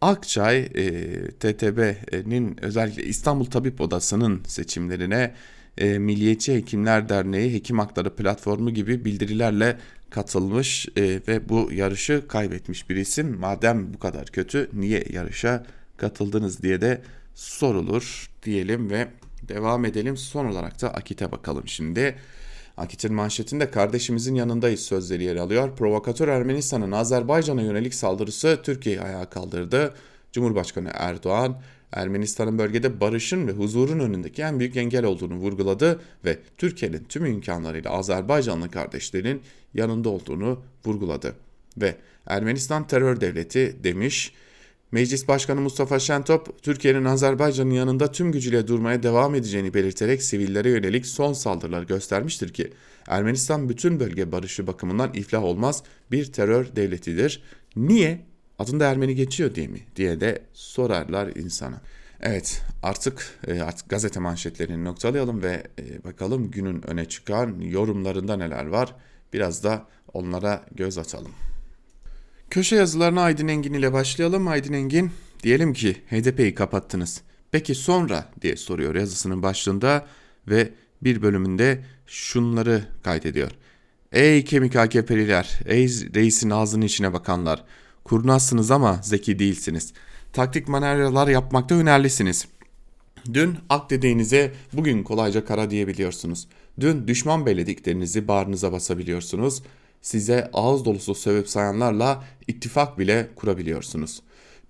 Akçay 0.00 0.58
e, 0.58 0.94
TTB'nin 1.30 2.64
özellikle 2.64 3.02
İstanbul 3.02 3.44
Tabip 3.44 3.80
Odası'nın 3.80 4.40
seçimlerine 4.44 5.34
e, 5.78 5.98
Milliyetçi 5.98 6.54
Hekimler 6.54 7.08
Derneği 7.08 7.54
Hekim 7.54 7.78
Hakları 7.78 8.16
Platformu 8.16 8.70
gibi 8.70 9.04
bildirilerle 9.04 9.78
katılmış 10.10 10.88
e, 10.96 11.02
ve 11.28 11.48
bu 11.48 11.72
yarışı 11.72 12.28
kaybetmiş 12.28 12.90
bir 12.90 12.96
isim. 12.96 13.38
Madem 13.38 13.94
bu 13.94 13.98
kadar 13.98 14.26
kötü 14.26 14.70
niye 14.72 15.04
yarışa 15.10 15.66
katıldınız 15.96 16.62
diye 16.62 16.80
de 16.80 17.02
sorulur 17.34 18.30
diyelim 18.42 18.90
ve 18.90 19.08
devam 19.48 19.84
edelim. 19.84 20.16
Son 20.16 20.46
olarak 20.46 20.82
da 20.82 20.94
Akit'e 20.94 21.32
bakalım 21.32 21.68
şimdi. 21.68 22.16
Akit'in 22.76 23.14
manşetinde 23.14 23.70
kardeşimizin 23.70 24.34
yanındayız 24.34 24.80
sözleri 24.80 25.24
yer 25.24 25.36
alıyor. 25.36 25.76
Provokatör 25.76 26.28
Ermenistan'ın 26.28 26.92
Azerbaycan'a 26.92 27.62
yönelik 27.62 27.94
saldırısı 27.94 28.60
Türkiye'yi 28.62 29.00
ayağa 29.00 29.30
kaldırdı. 29.30 29.94
Cumhurbaşkanı 30.32 30.90
Erdoğan 30.94 31.60
Ermenistan'ın 31.92 32.58
bölgede 32.58 33.00
barışın 33.00 33.48
ve 33.48 33.52
huzurun 33.52 33.98
önündeki 33.98 34.42
en 34.42 34.58
büyük 34.58 34.76
engel 34.76 35.04
olduğunu 35.04 35.34
vurguladı 35.34 36.00
ve 36.24 36.38
Türkiye'nin 36.58 37.04
tüm 37.08 37.26
imkanlarıyla 37.26 37.90
Azerbaycanlı 37.90 38.70
kardeşlerinin 38.70 39.42
yanında 39.74 40.08
olduğunu 40.08 40.62
vurguladı. 40.86 41.34
Ve 41.76 41.96
Ermenistan 42.26 42.86
terör 42.86 43.20
devleti 43.20 43.76
demiş. 43.84 44.32
Meclis 44.92 45.28
Başkanı 45.28 45.60
Mustafa 45.60 45.98
Şentop, 45.98 46.62
Türkiye'nin 46.62 47.04
Azerbaycan'ın 47.04 47.70
yanında 47.70 48.12
tüm 48.12 48.32
gücüyle 48.32 48.68
durmaya 48.68 49.02
devam 49.02 49.34
edeceğini 49.34 49.74
belirterek 49.74 50.22
sivillere 50.22 50.70
yönelik 50.70 51.06
son 51.06 51.32
saldırılar 51.32 51.82
göstermiştir 51.82 52.52
ki 52.52 52.72
Ermenistan 53.08 53.68
bütün 53.68 54.00
bölge 54.00 54.32
barışı 54.32 54.66
bakımından 54.66 55.14
iflah 55.14 55.44
olmaz 55.44 55.82
bir 56.10 56.32
terör 56.32 56.76
devletidir. 56.76 57.42
Niye? 57.76 58.27
Adında 58.58 58.90
Ermeni 58.90 59.14
geçiyor 59.14 59.54
diye 59.54 59.66
mi 59.66 59.80
diye 59.96 60.20
de 60.20 60.42
sorarlar 60.52 61.36
insana. 61.36 61.80
Evet 62.20 62.62
artık 62.82 63.38
e, 63.46 63.60
artık 63.60 63.88
gazete 63.88 64.20
manşetlerini 64.20 64.84
noktalayalım 64.84 65.42
ve 65.42 65.62
e, 65.78 66.04
bakalım 66.04 66.50
günün 66.50 66.90
öne 66.90 67.04
çıkan 67.04 67.60
yorumlarında 67.60 68.36
neler 68.36 68.66
var. 68.66 68.94
Biraz 69.32 69.64
da 69.64 69.86
onlara 70.12 70.66
göz 70.74 70.98
atalım. 70.98 71.32
Köşe 72.50 72.76
yazılarına 72.76 73.22
Aydın 73.22 73.48
Engin 73.48 73.72
ile 73.72 73.92
başlayalım. 73.92 74.48
Aydın 74.48 74.72
Engin 74.72 75.10
diyelim 75.42 75.72
ki 75.72 75.92
HDP'yi 75.92 76.54
kapattınız. 76.54 77.20
Peki 77.50 77.74
sonra 77.74 78.32
diye 78.42 78.56
soruyor 78.56 78.94
yazısının 78.94 79.42
başlığında 79.42 80.06
ve 80.48 80.70
bir 81.02 81.22
bölümünde 81.22 81.84
şunları 82.06 82.84
kaydediyor. 83.02 83.50
Ey 84.12 84.44
kemik 84.44 84.76
AKP'liler, 84.76 85.60
ey 85.66 85.86
reisin 86.14 86.50
ağzının 86.50 86.86
içine 86.86 87.12
bakanlar, 87.12 87.64
Kurnazsınız 88.08 88.70
ama 88.70 89.00
zeki 89.02 89.38
değilsiniz. 89.38 89.92
Taktik 90.32 90.68
manevralar 90.68 91.28
yapmakta 91.28 91.74
hünerlisiniz. 91.74 92.48
Dün 93.32 93.56
ak 93.68 93.90
dediğinize 93.90 94.52
bugün 94.72 95.02
kolayca 95.02 95.44
kara 95.44 95.70
diyebiliyorsunuz. 95.70 96.48
Dün 96.80 97.08
düşman 97.08 97.46
bellediklerinizi 97.46 98.28
bağrınıza 98.28 98.72
basabiliyorsunuz. 98.72 99.62
Size 100.02 100.50
ağız 100.52 100.84
dolusu 100.84 101.14
sövüp 101.14 101.48
sayanlarla 101.48 102.24
ittifak 102.46 102.98
bile 102.98 103.28
kurabiliyorsunuz. 103.36 104.22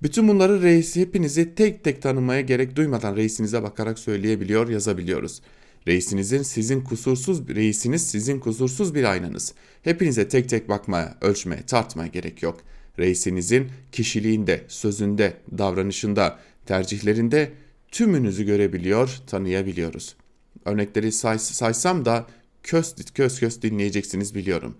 Bütün 0.02 0.28
bunları 0.28 0.62
reisi 0.62 1.00
hepinizi 1.00 1.54
tek 1.54 1.84
tek 1.84 2.02
tanımaya 2.02 2.40
gerek 2.40 2.76
duymadan 2.76 3.16
reisinize 3.16 3.62
bakarak 3.62 3.98
söyleyebiliyor, 3.98 4.68
yazabiliyoruz. 4.68 5.40
Reisinizin 5.86 6.42
sizin 6.42 6.80
kusursuz 6.80 7.48
reisiniz 7.48 8.10
sizin 8.10 8.40
kusursuz 8.40 8.94
bir 8.94 9.04
aynanız. 9.04 9.54
Hepinize 9.82 10.28
tek 10.28 10.48
tek 10.48 10.68
bakmaya, 10.68 11.18
ölçmeye, 11.20 11.62
tartmaya 11.62 12.08
gerek 12.08 12.42
yok.'' 12.42 12.77
Reisinizin 12.98 13.68
kişiliğinde, 13.92 14.64
sözünde, 14.68 15.36
davranışında, 15.58 16.38
tercihlerinde 16.66 17.52
tümünüzü 17.90 18.44
görebiliyor, 18.44 19.18
tanıyabiliyoruz. 19.26 20.16
Örnekleri 20.64 21.12
say 21.12 21.38
saysam 21.38 22.04
da 22.04 22.26
köz 22.62 22.94
köz 23.14 23.40
köz 23.40 23.62
dinleyeceksiniz 23.62 24.34
biliyorum. 24.34 24.76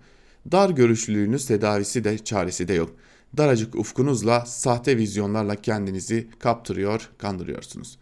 Dar 0.51 0.69
görüşlülüğünüz 0.69 1.45
tedavisi 1.45 2.03
de 2.03 2.17
çaresi 2.17 2.67
de 2.67 2.73
yok. 2.73 2.95
Daracık 3.37 3.75
ufkunuzla, 3.75 4.45
sahte 4.45 4.97
vizyonlarla 4.97 5.55
kendinizi 5.55 6.27
kaptırıyor, 6.39 7.09
kandırıyorsunuz. 7.17 7.97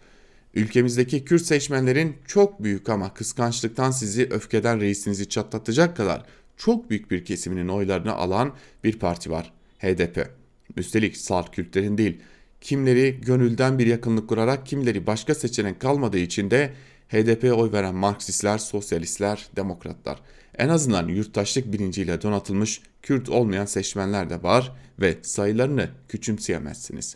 Ülkemizdeki 0.53 1.25
Kürt 1.25 1.41
seçmenlerin 1.41 2.15
çok 2.27 2.63
büyük 2.63 2.89
ama 2.89 3.13
kıskançlıktan 3.13 3.91
sizi 3.91 4.27
öfkeden 4.31 4.79
reisinizi 4.79 5.29
çatlatacak 5.29 5.97
kadar 5.97 6.23
çok 6.57 6.89
büyük 6.89 7.11
bir 7.11 7.25
kesiminin 7.25 7.67
oylarını 7.67 8.13
alan 8.13 8.53
bir 8.83 8.99
parti 8.99 9.31
var. 9.31 9.53
HDP. 9.79 10.29
Üstelik 10.77 11.17
salt 11.17 11.51
Kürtlerin 11.51 11.97
değil, 11.97 12.17
kimleri 12.61 13.21
gönülden 13.21 13.79
bir 13.79 13.87
yakınlık 13.87 14.29
kurarak 14.29 14.65
kimleri 14.65 15.07
başka 15.07 15.35
seçenek 15.35 15.79
kalmadığı 15.79 16.17
için 16.17 16.51
de 16.51 16.73
HDP'ye 17.09 17.53
oy 17.53 17.71
veren 17.71 17.95
Marksistler, 17.95 18.57
sosyalistler, 18.57 19.47
demokratlar. 19.55 20.19
En 20.57 20.69
azından 20.69 21.07
yurttaşlık 21.07 21.73
bilinciyle 21.73 22.21
donatılmış 22.21 22.81
Kürt 23.01 23.29
olmayan 23.29 23.65
seçmenler 23.65 24.29
de 24.29 24.43
var 24.43 24.71
ve 24.99 25.17
sayılarını 25.21 25.89
küçümseyemezsiniz. 26.09 27.15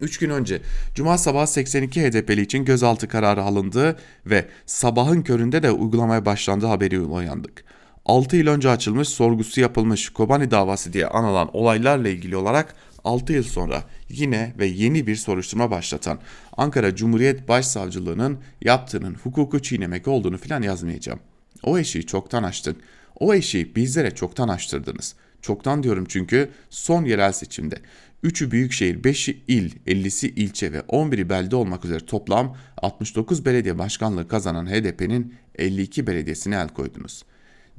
3 0.00 0.18
gün 0.18 0.30
önce 0.30 0.60
Cuma 0.94 1.18
sabahı 1.18 1.46
82 1.46 2.02
HDP'li 2.02 2.40
için 2.40 2.64
gözaltı 2.64 3.08
kararı 3.08 3.42
alındı 3.42 3.96
ve 4.26 4.48
sabahın 4.66 5.22
köründe 5.22 5.62
de 5.62 5.70
uygulamaya 5.70 6.26
başlandığı 6.26 6.66
haberi 6.66 7.00
uyandık. 7.00 7.64
6 8.08 8.36
yıl 8.36 8.46
önce 8.46 8.70
açılmış 8.70 9.08
sorgusu 9.08 9.60
yapılmış 9.60 10.08
Kobani 10.08 10.50
davası 10.50 10.92
diye 10.92 11.06
anılan 11.06 11.56
olaylarla 11.56 12.08
ilgili 12.08 12.36
olarak 12.36 12.74
6 13.04 13.32
yıl 13.32 13.42
sonra 13.42 13.84
yine 14.08 14.54
ve 14.58 14.66
yeni 14.66 15.06
bir 15.06 15.16
soruşturma 15.16 15.70
başlatan 15.70 16.18
Ankara 16.56 16.96
Cumhuriyet 16.96 17.48
Başsavcılığı'nın 17.48 18.38
yaptığının 18.62 19.14
hukuku 19.14 19.62
çiğnemek 19.62 20.08
olduğunu 20.08 20.38
filan 20.38 20.62
yazmayacağım. 20.62 21.20
O 21.62 21.78
eşiği 21.78 22.06
çoktan 22.06 22.42
açtık. 22.42 22.76
O 23.20 23.34
eşiği 23.34 23.76
bizlere 23.76 24.14
çoktan 24.14 24.48
açtırdınız. 24.48 25.14
Çoktan 25.42 25.82
diyorum 25.82 26.04
çünkü 26.08 26.50
son 26.70 27.04
yerel 27.04 27.32
seçimde 27.32 27.76
3'ü 28.24 28.50
büyükşehir, 28.50 29.02
5'i 29.02 29.42
il, 29.48 29.70
50'si 29.86 30.26
ilçe 30.26 30.72
ve 30.72 30.78
11'i 30.78 31.30
belde 31.30 31.56
olmak 31.56 31.84
üzere 31.84 32.06
toplam 32.06 32.56
69 32.76 33.44
belediye 33.44 33.78
başkanlığı 33.78 34.28
kazanan 34.28 34.66
HDP'nin 34.66 35.34
52 35.58 36.06
belediyesine 36.06 36.54
el 36.54 36.68
koydunuz. 36.68 37.24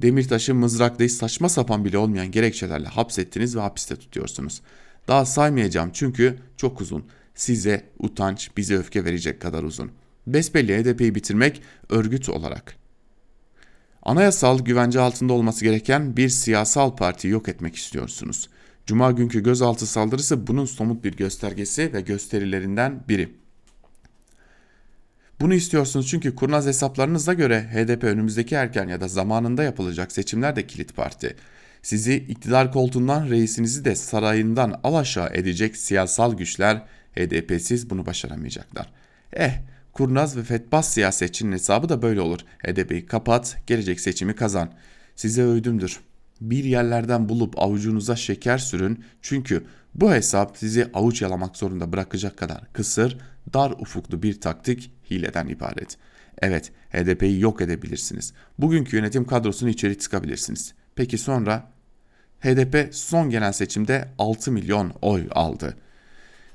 Demirtaş'ı 0.02 0.54
mızraklayı 0.54 1.10
saçma 1.10 1.48
sapan 1.48 1.84
bile 1.84 1.98
olmayan 1.98 2.30
gerekçelerle 2.30 2.88
hapsettiniz 2.88 3.56
ve 3.56 3.60
hapiste 3.60 3.96
tutuyorsunuz. 3.96 4.62
Daha 5.08 5.24
saymayacağım 5.24 5.90
çünkü 5.92 6.38
çok 6.56 6.80
uzun. 6.80 7.04
Size 7.34 7.84
utanç, 7.98 8.50
bize 8.56 8.76
öfke 8.76 9.04
verecek 9.04 9.40
kadar 9.40 9.62
uzun. 9.62 9.90
Besbelli 10.26 10.78
HDP'yi 10.78 11.14
bitirmek 11.14 11.62
örgüt 11.88 12.28
olarak. 12.28 12.76
Anayasal 14.02 14.58
güvence 14.58 15.00
altında 15.00 15.32
olması 15.32 15.64
gereken 15.64 16.16
bir 16.16 16.28
siyasal 16.28 16.96
parti 16.96 17.28
yok 17.28 17.48
etmek 17.48 17.76
istiyorsunuz. 17.76 18.48
Cuma 18.86 19.12
günkü 19.12 19.42
gözaltı 19.42 19.86
saldırısı 19.86 20.46
bunun 20.46 20.64
somut 20.64 21.04
bir 21.04 21.16
göstergesi 21.16 21.92
ve 21.92 22.00
gösterilerinden 22.00 23.04
biri. 23.08 23.28
Bunu 25.40 25.54
istiyorsunuz 25.54 26.08
çünkü 26.08 26.34
kurnaz 26.34 26.66
hesaplarınıza 26.66 27.34
göre 27.34 27.62
HDP 27.72 28.04
önümüzdeki 28.04 28.54
erken 28.54 28.88
ya 28.88 29.00
da 29.00 29.08
zamanında 29.08 29.62
yapılacak 29.62 30.12
seçimlerde 30.12 30.66
kilit 30.66 30.96
parti. 30.96 31.36
Sizi 31.82 32.14
iktidar 32.14 32.72
koltuğundan 32.72 33.30
reisinizi 33.30 33.84
de 33.84 33.94
sarayından 33.94 34.80
alaşağı 34.84 35.30
edecek 35.34 35.76
siyasal 35.76 36.34
güçler 36.34 36.82
HDP'siz 37.16 37.90
bunu 37.90 38.06
başaramayacaklar. 38.06 38.92
Eh 39.32 39.52
kurnaz 39.92 40.36
ve 40.36 40.42
fetbaz 40.42 40.92
siyasetçinin 40.92 41.52
hesabı 41.52 41.88
da 41.88 42.02
böyle 42.02 42.20
olur. 42.20 42.40
HDP'yi 42.66 43.06
kapat 43.06 43.56
gelecek 43.66 44.00
seçimi 44.00 44.34
kazan. 44.34 44.72
Size 45.16 45.42
öğüdümdür. 45.42 46.00
Bir 46.40 46.64
yerlerden 46.64 47.28
bulup 47.28 47.58
avucunuza 47.58 48.16
şeker 48.16 48.58
sürün 48.58 49.04
çünkü 49.22 49.64
bu 49.94 50.12
hesap 50.12 50.56
sizi 50.58 50.90
avuç 50.94 51.22
yalamak 51.22 51.56
zorunda 51.56 51.92
bırakacak 51.92 52.36
kadar 52.36 52.72
kısır, 52.72 53.18
dar 53.54 53.70
ufuklu 53.70 54.22
bir 54.22 54.40
taktik 54.40 54.90
hileden 55.10 55.48
ibaret. 55.48 55.98
Evet, 56.38 56.72
HDP'yi 56.90 57.40
yok 57.40 57.60
edebilirsiniz. 57.60 58.32
Bugünkü 58.58 58.96
yönetim 58.96 59.24
kadrosunu 59.24 59.68
içeri 59.68 59.98
tıkabilirsiniz. 59.98 60.74
Peki 60.94 61.18
sonra? 61.18 61.70
HDP 62.40 62.94
son 62.94 63.30
genel 63.30 63.52
seçimde 63.52 64.08
6 64.18 64.52
milyon 64.52 64.92
oy 65.02 65.28
aldı. 65.30 65.76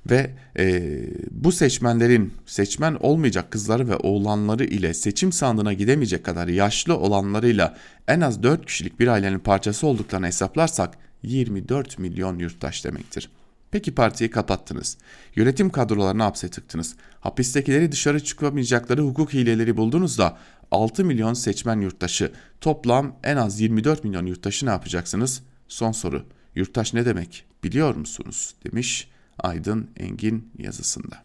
Ve 0.09 0.31
e, 0.59 0.83
bu 1.31 1.51
seçmenlerin 1.51 2.33
seçmen 2.45 2.97
olmayacak 2.99 3.51
kızları 3.51 3.89
ve 3.89 3.95
oğlanları 3.95 4.65
ile 4.65 4.93
seçim 4.93 5.31
sandığına 5.31 5.73
gidemeyecek 5.73 6.23
kadar 6.23 6.47
yaşlı 6.47 6.97
olanlarıyla 6.97 7.77
en 8.07 8.21
az 8.21 8.43
4 8.43 8.65
kişilik 8.65 8.99
bir 8.99 9.07
ailenin 9.07 9.39
parçası 9.39 9.87
olduklarını 9.87 10.25
hesaplarsak 10.25 10.97
24 11.23 11.99
milyon 11.99 12.39
yurttaş 12.39 12.85
demektir. 12.85 13.29
Peki 13.75 13.95
partiyi 13.95 14.29
kapattınız. 14.29 14.97
Yönetim 15.35 15.69
kadrolarını 15.69 16.23
hapse 16.23 16.49
tıktınız. 16.49 16.95
Hapistekileri 17.19 17.91
dışarı 17.91 18.23
çıkamayacakları 18.23 19.01
hukuk 19.01 19.33
hileleri 19.33 19.77
buldunuz 19.77 20.17
da 20.17 20.37
6 20.71 21.05
milyon 21.05 21.33
seçmen 21.33 21.79
yurttaşı 21.79 22.31
toplam 22.61 23.19
en 23.23 23.37
az 23.37 23.59
24 23.59 24.03
milyon 24.03 24.25
yurttaşı 24.25 24.65
ne 24.65 24.69
yapacaksınız? 24.69 25.43
Son 25.67 25.91
soru. 25.91 26.25
Yurttaş 26.55 26.93
ne 26.93 27.05
demek 27.05 27.45
biliyor 27.63 27.95
musunuz? 27.95 28.55
demiş 28.65 29.07
Aydın 29.39 29.89
Engin 29.97 30.51
yazısında. 30.57 31.23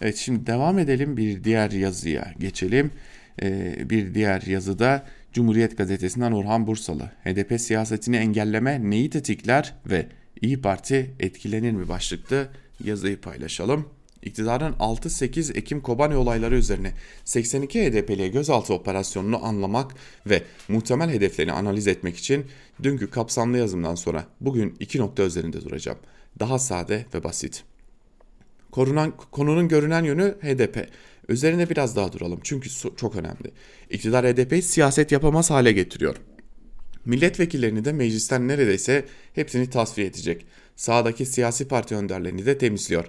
Evet 0.00 0.16
şimdi 0.16 0.46
devam 0.46 0.78
edelim 0.78 1.16
bir 1.16 1.44
diğer 1.44 1.70
yazıya 1.70 2.34
geçelim. 2.38 2.90
Ee, 3.42 3.90
bir 3.90 4.14
diğer 4.14 4.42
yazıda 4.42 5.06
Cumhuriyet 5.32 5.78
Gazetesi'nden 5.78 6.32
Orhan 6.32 6.66
Bursalı. 6.66 7.10
HDP 7.24 7.60
siyasetini 7.60 8.16
engelleme 8.16 8.90
neyi 8.90 9.10
tetikler 9.10 9.74
ve 9.86 10.06
İyi 10.40 10.60
Parti 10.60 11.14
etkilenir 11.20 11.72
mi 11.72 11.88
başlıklı 11.88 12.48
yazıyı 12.84 13.20
paylaşalım. 13.20 13.88
İktidarın 14.22 14.72
6-8 14.72 15.58
Ekim 15.58 15.80
Kobani 15.80 16.16
olayları 16.16 16.56
üzerine 16.56 16.92
82 17.24 17.82
HDP'liye 17.82 18.28
gözaltı 18.28 18.74
operasyonunu 18.74 19.44
anlamak 19.44 19.94
ve 20.26 20.42
muhtemel 20.68 21.10
hedeflerini 21.10 21.52
analiz 21.52 21.86
etmek 21.86 22.16
için 22.16 22.46
dünkü 22.82 23.10
kapsamlı 23.10 23.58
yazımdan 23.58 23.94
sonra 23.94 24.24
bugün 24.40 24.76
iki 24.80 24.98
nokta 24.98 25.22
üzerinde 25.22 25.64
duracağım. 25.64 25.98
Daha 26.40 26.58
sade 26.58 27.06
ve 27.14 27.24
basit. 27.24 27.64
Korunan, 28.70 29.12
konunun 29.30 29.68
görünen 29.68 30.04
yönü 30.04 30.34
HDP. 30.42 30.88
Üzerine 31.28 31.70
biraz 31.70 31.96
daha 31.96 32.12
duralım 32.12 32.40
çünkü 32.42 32.70
çok 32.96 33.16
önemli. 33.16 33.50
İktidar 33.90 34.26
HDP'yi 34.26 34.62
siyaset 34.62 35.12
yapamaz 35.12 35.50
hale 35.50 35.72
getiriyor. 35.72 36.16
Milletvekillerini 37.06 37.84
de 37.84 37.92
meclisten 37.92 38.48
neredeyse 38.48 39.04
hepsini 39.34 39.70
tasfiye 39.70 40.06
edecek. 40.06 40.46
Sağdaki 40.76 41.26
siyasi 41.26 41.68
parti 41.68 41.94
önderlerini 41.94 42.46
de 42.46 42.58
temizliyor. 42.58 43.04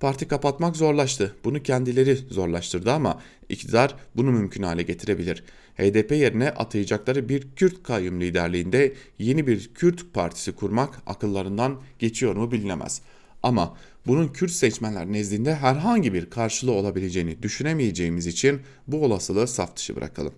Parti 0.00 0.28
kapatmak 0.28 0.76
zorlaştı. 0.76 1.36
Bunu 1.44 1.62
kendileri 1.62 2.16
zorlaştırdı 2.16 2.92
ama 2.92 3.22
iktidar 3.48 3.96
bunu 4.16 4.32
mümkün 4.32 4.62
hale 4.62 4.82
getirebilir. 4.82 5.44
HDP 5.76 6.12
yerine 6.12 6.50
atayacakları 6.50 7.28
bir 7.28 7.48
Kürt 7.56 7.82
kayyum 7.82 8.20
liderliğinde 8.20 8.92
yeni 9.18 9.46
bir 9.46 9.74
Kürt 9.74 10.14
partisi 10.14 10.52
kurmak 10.52 11.02
akıllarından 11.06 11.80
geçiyor 11.98 12.36
mu 12.36 12.52
bilinemez. 12.52 13.02
Ama 13.42 13.76
bunun 14.06 14.28
Kürt 14.28 14.50
seçmenler 14.50 15.12
nezdinde 15.12 15.54
herhangi 15.54 16.14
bir 16.14 16.30
karşılığı 16.30 16.72
olabileceğini 16.72 17.42
düşünemeyeceğimiz 17.42 18.26
için 18.26 18.60
bu 18.86 19.04
olasılığı 19.04 19.48
saf 19.48 19.76
dışı 19.76 19.96
bırakalım. 19.96 20.32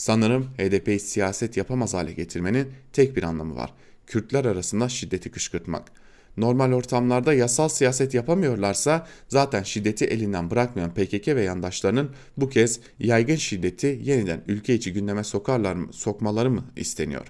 Sanırım 0.00 0.44
HDP'yi 0.44 1.00
siyaset 1.00 1.56
yapamaz 1.56 1.94
hale 1.94 2.12
getirmenin 2.12 2.68
tek 2.92 3.16
bir 3.16 3.22
anlamı 3.22 3.56
var. 3.56 3.74
Kürtler 4.06 4.44
arasında 4.44 4.88
şiddeti 4.88 5.30
kışkırtmak. 5.30 5.92
Normal 6.36 6.72
ortamlarda 6.72 7.34
yasal 7.34 7.68
siyaset 7.68 8.14
yapamıyorlarsa 8.14 9.06
zaten 9.28 9.62
şiddeti 9.62 10.04
elinden 10.04 10.50
bırakmayan 10.50 10.94
PKK 10.94 11.28
ve 11.28 11.42
yandaşlarının 11.42 12.10
bu 12.36 12.48
kez 12.48 12.80
yaygın 12.98 13.36
şiddeti 13.36 14.00
yeniden 14.02 14.42
ülke 14.48 14.74
içi 14.74 14.92
gündeme 14.92 15.24
sokarlar 15.24 15.74
mı, 15.74 15.92
sokmaları 15.92 16.50
mı 16.50 16.64
isteniyor? 16.76 17.26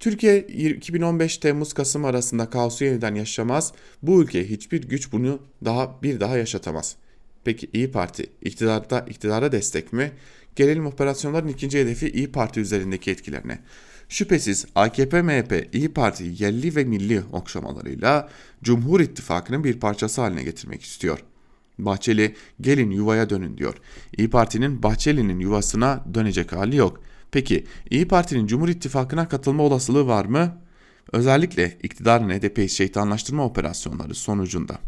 Türkiye 0.00 0.40
2015 0.40 1.38
Temmuz-Kasım 1.38 2.04
arasında 2.04 2.50
kaosu 2.50 2.84
yeniden 2.84 3.14
yaşamaz. 3.14 3.72
Bu 4.02 4.22
ülke 4.22 4.50
hiçbir 4.50 4.88
güç 4.88 5.12
bunu 5.12 5.42
daha 5.64 6.02
bir 6.02 6.20
daha 6.20 6.36
yaşatamaz. 6.36 6.96
Peki 7.44 7.70
İyi 7.72 7.90
Parti 7.90 8.26
iktidarda 8.42 9.00
iktidara 9.00 9.52
destek 9.52 9.92
mi? 9.92 10.12
Gelelim 10.56 10.86
operasyonların 10.86 11.48
ikinci 11.48 11.80
hedefi 11.80 12.08
İyi 12.08 12.32
Parti 12.32 12.60
üzerindeki 12.60 13.10
etkilerine. 13.10 13.58
Şüphesiz 14.08 14.66
AKP, 14.74 15.22
MHP, 15.22 15.68
İyi 15.72 15.92
Parti 15.92 16.34
yerli 16.38 16.76
ve 16.76 16.84
milli 16.84 17.22
okşamalarıyla 17.32 18.28
Cumhur 18.62 19.00
İttifakı'nın 19.00 19.64
bir 19.64 19.80
parçası 19.80 20.20
haline 20.20 20.42
getirmek 20.42 20.82
istiyor. 20.82 21.18
Bahçeli 21.78 22.34
gelin 22.60 22.90
yuvaya 22.90 23.30
dönün 23.30 23.58
diyor. 23.58 23.74
İyi 24.18 24.30
Parti'nin 24.30 24.82
Bahçeli'nin 24.82 25.40
yuvasına 25.40 26.04
dönecek 26.14 26.52
hali 26.52 26.76
yok. 26.76 27.00
Peki 27.30 27.64
İyi 27.90 28.08
Parti'nin 28.08 28.46
Cumhur 28.46 28.68
İttifakı'na 28.68 29.28
katılma 29.28 29.62
olasılığı 29.62 30.06
var 30.06 30.24
mı? 30.24 30.58
Özellikle 31.12 31.78
iktidarın 31.82 32.30
HDP'yi 32.30 32.68
şeytanlaştırma 32.68 33.44
operasyonları 33.44 34.14
sonucunda. 34.14 34.78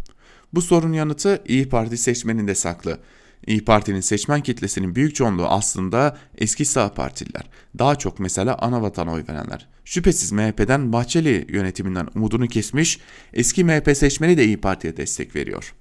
Bu 0.52 0.62
sorun 0.62 0.92
yanıtı 0.92 1.42
İyi 1.48 1.68
Parti 1.68 1.98
seçmeninde 1.98 2.54
saklı. 2.54 2.98
İyi 3.46 3.64
Parti'nin 3.64 4.00
seçmen 4.00 4.40
kitlesinin 4.40 4.94
büyük 4.94 5.14
çoğunluğu 5.14 5.46
aslında 5.46 6.18
eski 6.38 6.64
sağ 6.64 6.94
partililer. 6.94 7.42
Daha 7.78 7.96
çok 7.96 8.20
mesela 8.20 8.58
ana 8.58 8.82
vatan 8.82 9.08
oy 9.08 9.24
verenler. 9.28 9.68
Şüphesiz 9.84 10.32
MHP'den 10.32 10.92
Bahçeli 10.92 11.46
yönetiminden 11.48 12.08
umudunu 12.14 12.48
kesmiş, 12.48 13.00
eski 13.32 13.64
MHP 13.64 13.96
seçmeni 13.96 14.36
de 14.36 14.44
İyi 14.44 14.60
Parti'ye 14.60 14.96
destek 14.96 15.36
veriyor. 15.36 15.74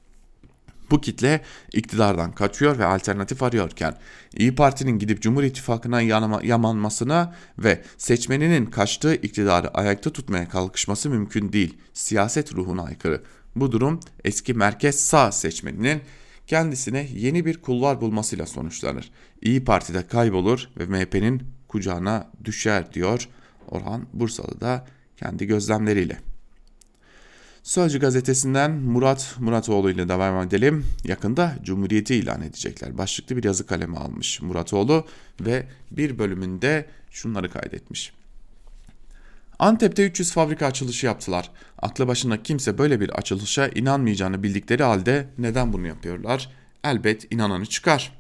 Bu 0.91 1.01
kitle 1.01 1.41
iktidardan 1.73 2.31
kaçıyor 2.31 2.79
ve 2.79 2.85
alternatif 2.85 3.43
arıyorken 3.43 3.97
İyi 4.37 4.55
Parti'nin 4.55 4.99
gidip 4.99 5.21
Cumhur 5.21 5.43
İttifakı'na 5.43 6.01
yamanmasına 6.43 7.35
ve 7.59 7.81
seçmeninin 7.97 8.65
kaçtığı 8.65 9.15
iktidarı 9.15 9.69
ayakta 9.69 10.09
tutmaya 10.09 10.49
kalkışması 10.49 11.09
mümkün 11.09 11.53
değil. 11.53 11.77
Siyaset 11.93 12.53
ruhuna 12.53 12.83
aykırı. 12.83 13.23
Bu 13.55 13.71
durum 13.71 13.99
eski 14.23 14.53
merkez 14.53 14.99
sağ 14.99 15.31
seçmeninin 15.31 16.01
kendisine 16.47 17.07
yeni 17.13 17.45
bir 17.45 17.61
kulvar 17.61 18.01
bulmasıyla 18.01 18.45
sonuçlanır. 18.45 19.11
İyi 19.41 19.63
Parti'de 19.63 20.07
kaybolur 20.07 20.69
ve 20.77 20.85
MHP'nin 20.85 21.43
kucağına 21.67 22.31
düşer 22.45 22.93
diyor 22.93 23.29
Orhan 23.67 24.07
Bursalı 24.13 24.61
da 24.61 24.87
kendi 25.17 25.45
gözlemleriyle. 25.45 26.19
Sözcü 27.63 27.99
gazetesinden 27.99 28.71
Murat 28.71 29.35
Muratoğlu 29.39 29.91
ile 29.91 30.09
devam 30.09 30.47
edelim. 30.47 30.85
Yakında 31.03 31.55
Cumhuriyeti 31.63 32.15
ilan 32.15 32.41
edecekler. 32.41 32.97
Başlıklı 32.97 33.37
bir 33.37 33.43
yazı 33.43 33.65
kalemi 33.65 33.97
almış 33.97 34.41
Muratoğlu 34.41 35.07
ve 35.41 35.67
bir 35.91 36.19
bölümünde 36.19 36.85
şunları 37.11 37.49
kaydetmiş. 37.49 38.13
Antep'te 39.59 40.05
300 40.05 40.31
fabrika 40.31 40.65
açılışı 40.65 41.05
yaptılar. 41.05 41.51
Aklı 41.81 42.07
başında 42.07 42.43
kimse 42.43 42.77
böyle 42.77 42.99
bir 42.99 43.09
açılışa 43.09 43.67
inanmayacağını 43.67 44.43
bildikleri 44.43 44.83
halde 44.83 45.27
neden 45.37 45.73
bunu 45.73 45.87
yapıyorlar? 45.87 46.49
Elbet 46.83 47.33
inananı 47.33 47.65
çıkar. 47.65 48.11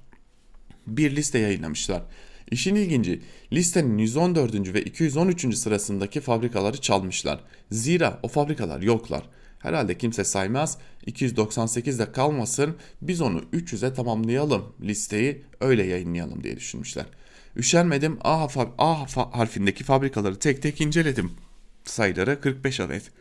Bir 0.87 1.15
liste 1.15 1.39
yayınlamışlar. 1.39 2.03
İşin 2.51 2.75
ilginci 2.75 3.21
listenin 3.53 3.97
114. 3.97 4.73
ve 4.73 4.83
213. 4.83 5.57
sırasındaki 5.57 6.21
fabrikaları 6.21 6.81
çalmışlar. 6.81 7.39
Zira 7.71 8.19
o 8.23 8.27
fabrikalar 8.27 8.81
yoklar. 8.81 9.23
Herhalde 9.59 9.97
kimse 9.97 10.23
saymaz 10.23 10.77
298'de 11.07 12.11
kalmasın 12.11 12.75
biz 13.01 13.21
onu 13.21 13.39
300'e 13.39 13.93
tamamlayalım 13.93 14.73
listeyi 14.81 15.43
öyle 15.61 15.83
yayınlayalım 15.83 16.43
diye 16.43 16.57
düşünmüşler. 16.57 17.05
Üşenmedim 17.55 18.17
A, 18.21 18.47
A 18.77 19.05
harfindeki 19.39 19.83
fabrikaları 19.83 20.39
tek 20.39 20.61
tek 20.61 20.81
inceledim. 20.81 21.31
Sayıları 21.83 22.41
45 22.41 22.79
adet. 22.79 23.11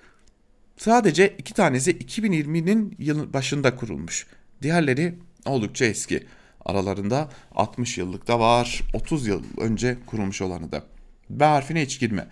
Sadece 0.76 1.35
iki 1.39 1.55
tanesi 1.55 1.99
2020'nin 1.99 2.97
yılın 2.99 3.32
başında 3.32 3.76
kurulmuş. 3.76 4.26
Diğerleri 4.62 5.18
oldukça 5.47 5.85
eski. 5.85 6.26
Aralarında 6.64 7.28
60 7.55 7.99
yıllık 7.99 8.28
da 8.28 8.41
var, 8.41 8.80
30 8.95 9.26
yıl 9.26 9.43
önce 9.59 9.99
kurulmuş 10.07 10.43
olanı 10.43 10.72
da. 10.72 10.82
B 11.30 11.45
harfine 11.45 11.82
hiç 11.82 12.01
girme. 12.01 12.28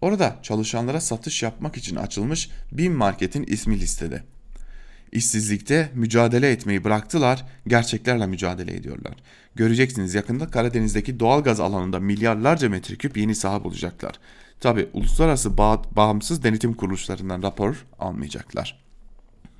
Orada 0.00 0.38
çalışanlara 0.42 1.00
satış 1.00 1.42
yapmak 1.42 1.76
için 1.76 1.96
açılmış 1.96 2.50
bin 2.72 2.92
marketin 2.92 3.42
ismi 3.42 3.80
listede. 3.80 4.22
İşsizlikte 5.12 5.90
mücadele 5.94 6.50
etmeyi 6.50 6.84
bıraktılar, 6.84 7.44
gerçeklerle 7.66 8.26
mücadele 8.26 8.74
ediyorlar. 8.74 9.14
Göreceksiniz 9.54 10.14
yakında 10.14 10.46
Karadeniz'deki 10.46 11.20
doğal 11.20 11.42
gaz 11.42 11.60
alanında 11.60 12.00
milyarlarca 12.00 12.68
metreküp 12.68 13.16
yeni 13.16 13.34
saha 13.34 13.64
bulacaklar. 13.64 14.14
Tabi 14.60 14.88
uluslararası 14.92 15.58
bağ 15.58 15.82
bağımsız 15.90 16.44
denetim 16.44 16.74
kuruluşlarından 16.74 17.42
rapor 17.42 17.86
almayacaklar. 17.98 18.78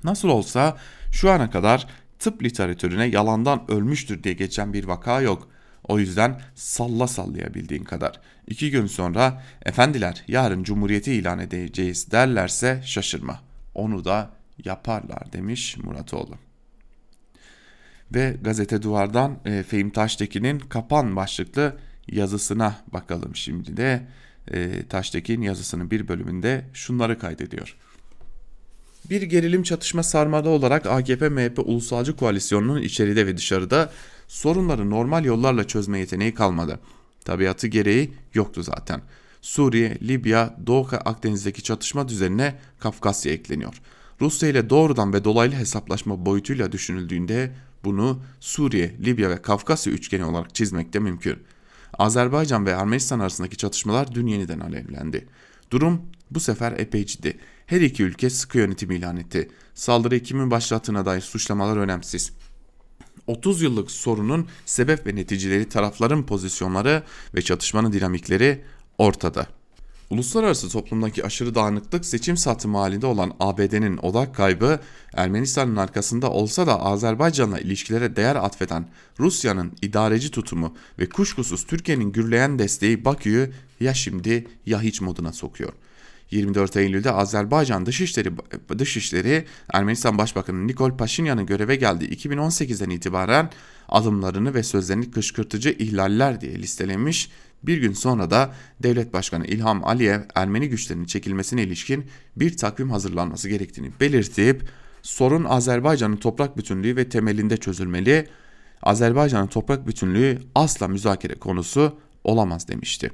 Nasıl 0.03 0.29
olsa 0.29 0.77
şu 1.11 1.31
ana 1.31 1.51
kadar 1.51 1.87
tıp 2.19 2.43
literatürüne 2.43 3.05
yalandan 3.05 3.71
ölmüştür 3.71 4.23
diye 4.23 4.33
geçen 4.33 4.73
bir 4.73 4.83
vaka 4.83 5.21
yok. 5.21 5.47
O 5.83 5.99
yüzden 5.99 6.41
salla 6.55 7.07
sallayabildiğin 7.07 7.83
kadar. 7.83 8.19
İki 8.47 8.71
gün 8.71 8.87
sonra 8.87 9.43
efendiler 9.65 10.23
yarın 10.27 10.63
cumhuriyeti 10.63 11.13
ilan 11.13 11.39
edeceğiz 11.39 12.11
derlerse 12.11 12.81
şaşırma. 12.85 13.39
Onu 13.75 14.05
da 14.05 14.36
yaparlar 14.65 15.33
demiş 15.33 15.77
Muratoğlu. 15.77 16.35
Ve 18.13 18.37
gazete 18.41 18.81
duvardan 18.81 19.39
e, 19.45 19.63
Fehim 19.63 19.89
Taştekin'in 19.89 20.59
kapan 20.59 21.15
başlıklı 21.15 21.77
yazısına 22.07 22.75
bakalım 22.93 23.35
şimdi 23.35 23.77
de. 23.77 24.07
E, 24.51 24.87
Taştekin 24.87 25.41
yazısının 25.41 25.91
bir 25.91 26.07
bölümünde 26.07 26.65
şunları 26.73 27.19
kaydediyor. 27.19 27.77
Bir 29.09 29.21
gerilim 29.21 29.63
çatışma 29.63 30.03
sarmada 30.03 30.49
olarak 30.49 30.85
AKP-MHP 30.85 31.61
ulusalcı 31.61 32.15
koalisyonunun 32.15 32.81
içeride 32.81 33.27
ve 33.27 33.37
dışarıda 33.37 33.91
sorunları 34.27 34.89
normal 34.89 35.25
yollarla 35.25 35.67
çözme 35.67 35.99
yeteneği 35.99 36.33
kalmadı. 36.33 36.79
Tabiatı 37.25 37.67
gereği 37.67 38.13
yoktu 38.33 38.63
zaten. 38.63 39.01
Suriye, 39.41 39.97
Libya, 40.01 40.57
Doğu 40.67 40.87
Akdeniz'deki 40.91 41.63
çatışma 41.63 42.07
düzenine 42.07 42.55
Kafkasya 42.79 43.33
ekleniyor. 43.33 43.81
Rusya 44.21 44.49
ile 44.49 44.69
doğrudan 44.69 45.13
ve 45.13 45.23
dolaylı 45.23 45.55
hesaplaşma 45.55 46.25
boyutuyla 46.25 46.71
düşünüldüğünde 46.71 47.53
bunu 47.83 48.21
Suriye, 48.39 48.95
Libya 49.05 49.29
ve 49.29 49.41
Kafkasya 49.41 49.93
üçgeni 49.93 50.25
olarak 50.25 50.55
çizmek 50.55 50.93
de 50.93 50.99
mümkün. 50.99 51.39
Azerbaycan 51.97 52.65
ve 52.65 52.69
Ermenistan 52.69 53.19
arasındaki 53.19 53.57
çatışmalar 53.57 54.15
dün 54.15 54.27
yeniden 54.27 54.59
alevlendi. 54.59 55.27
Durum 55.71 56.01
bu 56.31 56.39
sefer 56.39 56.71
epey 56.71 57.05
ciddi. 57.05 57.37
Her 57.65 57.81
iki 57.81 58.03
ülke 58.03 58.29
sıkı 58.29 58.57
yönetim 58.57 58.91
ilan 58.91 59.17
etti. 59.17 59.49
Saldırı 59.73 60.19
kimin 60.19 60.51
başlattığına 60.51 61.05
dair 61.05 61.21
suçlamalar 61.21 61.77
önemsiz. 61.77 62.31
30 63.27 63.61
yıllık 63.61 63.91
sorunun 63.91 64.47
sebep 64.65 65.07
ve 65.07 65.15
neticeleri, 65.15 65.69
tarafların 65.69 66.25
pozisyonları 66.25 67.03
ve 67.35 67.41
çatışmanın 67.41 67.91
dinamikleri 67.91 68.63
ortada. 68.97 69.56
Uluslararası 70.09 70.69
toplumdaki 70.69 71.25
aşırı 71.25 71.55
dağınıklık 71.55 72.05
seçim 72.05 72.37
satımı 72.37 72.77
halinde 72.77 73.05
olan 73.05 73.33
ABD'nin 73.39 73.97
odak 73.97 74.35
kaybı 74.35 74.79
Ermenistan'ın 75.13 75.75
arkasında 75.75 76.31
olsa 76.31 76.67
da 76.67 76.81
Azerbaycan'la 76.81 77.59
ilişkilere 77.59 78.15
değer 78.15 78.35
atfeden 78.35 78.87
Rusya'nın 79.19 79.71
idareci 79.81 80.31
tutumu 80.31 80.75
ve 80.99 81.09
kuşkusuz 81.09 81.65
Türkiye'nin 81.65 82.11
gürleyen 82.11 82.59
desteği 82.59 83.05
Bakü'yü 83.05 83.53
ya 83.79 83.93
şimdi 83.93 84.47
ya 84.65 84.81
hiç 84.81 85.01
moduna 85.01 85.33
sokuyor. 85.33 85.73
24 86.31 86.77
Eylül'de 86.77 87.11
Azerbaycan 87.11 87.85
Dışişleri, 87.85 88.31
Dışişleri 88.79 89.45
Ermenistan 89.73 90.17
Başbakanı 90.17 90.67
Nikol 90.67 90.97
Paşinyan'ın 90.97 91.45
göreve 91.45 91.75
geldiği 91.75 92.09
2018'den 92.09 92.89
itibaren 92.89 93.49
adımlarını 93.89 94.53
ve 94.53 94.63
sözlerini 94.63 95.11
kışkırtıcı 95.11 95.69
ihlaller 95.69 96.41
diye 96.41 96.55
listelemiş. 96.55 97.29
Bir 97.63 97.77
gün 97.77 97.93
sonra 97.93 98.31
da 98.31 98.53
Devlet 98.83 99.13
Başkanı 99.13 99.45
İlham 99.45 99.83
Aliyev 99.83 100.21
Ermeni 100.35 100.69
güçlerinin 100.69 101.05
çekilmesine 101.05 101.63
ilişkin 101.63 102.05
bir 102.35 102.57
takvim 102.57 102.91
hazırlanması 102.91 103.49
gerektiğini 103.49 103.91
belirtip 103.99 104.69
sorun 105.01 105.43
Azerbaycan'ın 105.43 106.17
toprak 106.17 106.57
bütünlüğü 106.57 106.95
ve 106.95 107.09
temelinde 107.09 107.57
çözülmeli. 107.57 108.27
Azerbaycan'ın 108.83 109.47
toprak 109.47 109.87
bütünlüğü 109.87 110.39
asla 110.55 110.87
müzakere 110.87 111.35
konusu 111.35 111.97
olamaz 112.23 112.67
demişti. 112.67 113.11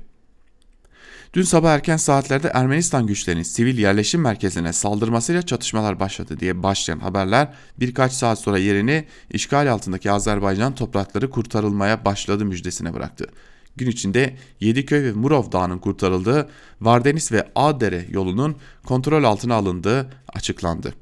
Dün 1.33 1.41
sabah 1.41 1.71
erken 1.71 1.97
saatlerde 1.97 2.47
Ermenistan 2.47 3.07
güçlerinin 3.07 3.43
sivil 3.43 3.77
yerleşim 3.77 4.21
merkezine 4.21 4.73
saldırmasıyla 4.73 5.41
çatışmalar 5.41 5.99
başladı 5.99 6.39
diye 6.39 6.63
başlayan 6.63 6.99
haberler 6.99 7.53
birkaç 7.79 8.13
saat 8.13 8.39
sonra 8.39 8.57
yerini 8.57 9.05
işgal 9.29 9.71
altındaki 9.71 10.11
Azerbaycan 10.11 10.75
toprakları 10.75 11.29
kurtarılmaya 11.29 12.05
başladı 12.05 12.45
müjdesine 12.45 12.93
bıraktı. 12.93 13.27
Gün 13.75 13.87
içinde 13.87 14.37
Yediköy 14.59 15.03
ve 15.03 15.11
Murov 15.11 15.51
Dağı'nın 15.51 15.77
kurtarıldığı, 15.77 16.49
Vardenis 16.81 17.31
ve 17.31 17.47
Ağdere 17.55 18.05
yolunun 18.09 18.55
kontrol 18.85 19.23
altına 19.23 19.55
alındığı 19.55 20.09
açıklandı. 20.33 20.93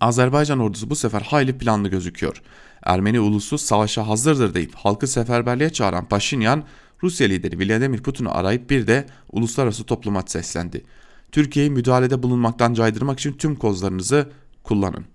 Azerbaycan 0.00 0.58
ordusu 0.58 0.90
bu 0.90 0.96
sefer 0.96 1.20
hayli 1.20 1.58
planlı 1.58 1.88
gözüküyor. 1.88 2.42
Ermeni 2.82 3.20
ulusu 3.20 3.58
savaşa 3.58 4.08
hazırdır 4.08 4.54
deyip 4.54 4.74
halkı 4.74 5.06
seferberliğe 5.06 5.70
çağıran 5.70 6.08
Paşinyan 6.08 6.64
Rusya 7.02 7.26
lideri 7.26 7.58
Vladimir 7.58 8.02
Putin'i 8.02 8.28
arayıp 8.28 8.70
bir 8.70 8.86
de 8.86 9.06
uluslararası 9.32 9.84
topluma 9.84 10.22
seslendi. 10.26 10.84
Türkiye'yi 11.32 11.70
müdahalede 11.70 12.22
bulunmaktan 12.22 12.74
caydırmak 12.74 13.18
için 13.18 13.32
tüm 13.32 13.56
kozlarınızı 13.56 14.28
kullanın. 14.62 15.13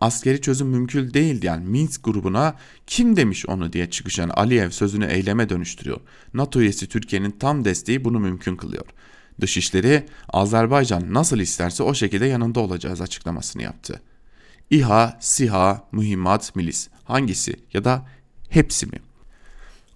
Askeri 0.00 0.40
çözüm 0.40 0.68
mümkün 0.68 1.14
değil 1.14 1.42
diyen 1.42 1.62
Minsk 1.62 2.04
grubuna 2.04 2.54
kim 2.86 3.16
demiş 3.16 3.46
onu 3.46 3.72
diye 3.72 3.90
çıkışan 3.90 4.28
Aliyev 4.28 4.70
sözünü 4.70 5.06
eyleme 5.06 5.48
dönüştürüyor. 5.48 6.00
NATO 6.34 6.60
üyesi 6.60 6.88
Türkiye'nin 6.88 7.30
tam 7.30 7.64
desteği 7.64 8.04
bunu 8.04 8.18
mümkün 8.18 8.56
kılıyor. 8.56 8.86
Dışişleri 9.40 10.06
Azerbaycan 10.28 11.14
nasıl 11.14 11.38
isterse 11.38 11.82
o 11.82 11.94
şekilde 11.94 12.26
yanında 12.26 12.60
olacağız 12.60 13.00
açıklamasını 13.00 13.62
yaptı. 13.62 14.00
İHA, 14.70 15.18
SİHA, 15.20 15.88
mühimmat, 15.92 16.56
milis 16.56 16.88
hangisi 17.04 17.56
ya 17.72 17.84
da 17.84 18.06
hepsi 18.48 18.86
mi? 18.86 18.98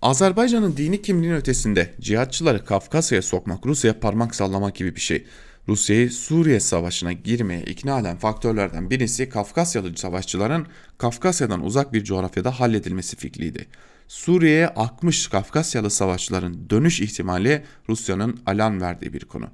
Azerbaycan'ın 0.02 0.76
dini 0.76 1.02
kimliğin 1.02 1.34
ötesinde 1.34 1.94
cihatçıları 2.00 2.64
Kafkasya'ya 2.64 3.22
sokmak, 3.22 3.66
Rusya'ya 3.66 4.00
parmak 4.00 4.34
sallamak 4.34 4.74
gibi 4.74 4.96
bir 4.96 5.00
şey. 5.00 5.26
Rusya'yı 5.68 6.10
Suriye 6.10 6.60
Savaşı'na 6.60 7.12
girmeye 7.12 7.62
ikna 7.62 8.00
eden 8.00 8.16
faktörlerden 8.16 8.90
birisi 8.90 9.28
Kafkasyalı 9.28 9.96
savaşçıların 9.96 10.66
Kafkasya'dan 10.98 11.64
uzak 11.64 11.92
bir 11.92 12.04
coğrafyada 12.04 12.60
halledilmesi 12.60 13.16
fikriydi. 13.16 13.66
Suriye'ye 14.08 14.68
akmış 14.68 15.26
Kafkasyalı 15.28 15.90
savaşçıların 15.90 16.70
dönüş 16.70 17.00
ihtimali 17.00 17.64
Rusya'nın 17.88 18.40
alan 18.46 18.80
verdiği 18.80 19.12
bir 19.12 19.24
konu. 19.24 19.46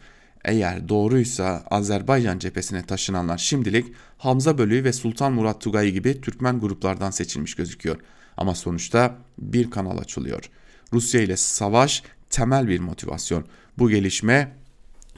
Eğer 0.44 0.88
doğruysa 0.88 1.64
Azerbaycan 1.70 2.38
cephesine 2.38 2.82
taşınanlar 2.82 3.38
şimdilik 3.38 3.86
Hamza 4.18 4.58
Bölüğü 4.58 4.84
ve 4.84 4.92
Sultan 4.92 5.32
Murat 5.32 5.60
Tugay 5.60 5.90
gibi 5.90 6.20
Türkmen 6.20 6.60
gruplardan 6.60 7.10
seçilmiş 7.10 7.54
gözüküyor. 7.54 7.96
Ama 8.36 8.54
sonuçta 8.54 9.18
bir 9.38 9.70
kanal 9.70 9.98
açılıyor. 9.98 10.50
Rusya 10.92 11.20
ile 11.20 11.36
savaş 11.36 12.02
temel 12.30 12.68
bir 12.68 12.80
motivasyon. 12.80 13.44
Bu 13.78 13.90
gelişme 13.90 14.56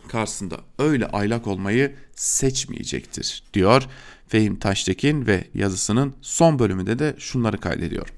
karşısında 0.09 0.57
öyle 0.79 1.07
aylak 1.07 1.47
olmayı 1.47 1.95
seçmeyecektir 2.15 3.43
diyor 3.55 3.89
Fehim 4.29 4.59
Taştekin 4.59 5.27
ve 5.27 5.45
yazısının 5.55 6.15
son 6.23 6.59
bölümünde 6.59 6.99
de 6.99 7.15
şunları 7.19 7.61
kaydediyor. 7.61 8.09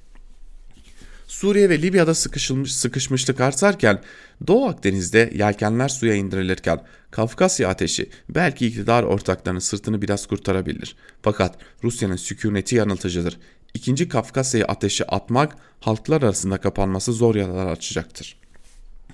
Suriye 1.26 1.70
ve 1.70 1.82
Libya'da 1.82 2.14
sıkışılmış, 2.14 2.74
sıkışmışlık 2.74 3.40
artarken 3.40 4.02
Doğu 4.46 4.68
Akdeniz'de 4.68 5.30
yelkenler 5.34 5.88
suya 5.88 6.14
indirilirken 6.14 6.84
Kafkasya 7.10 7.68
ateşi 7.68 8.10
belki 8.28 8.66
iktidar 8.66 9.02
ortaklarının 9.02 9.60
sırtını 9.60 10.02
biraz 10.02 10.26
kurtarabilir. 10.26 10.96
Fakat 11.22 11.58
Rusya'nın 11.84 12.16
sükuneti 12.16 12.76
yanıltıcıdır. 12.76 13.38
İkinci 13.74 14.08
Kafkasya'ya 14.08 14.66
ateşi 14.66 15.06
atmak 15.06 15.56
halklar 15.80 16.22
arasında 16.22 16.58
kapanması 16.58 17.12
zor 17.12 17.34
yaralar 17.34 17.66
açacaktır. 17.66 18.36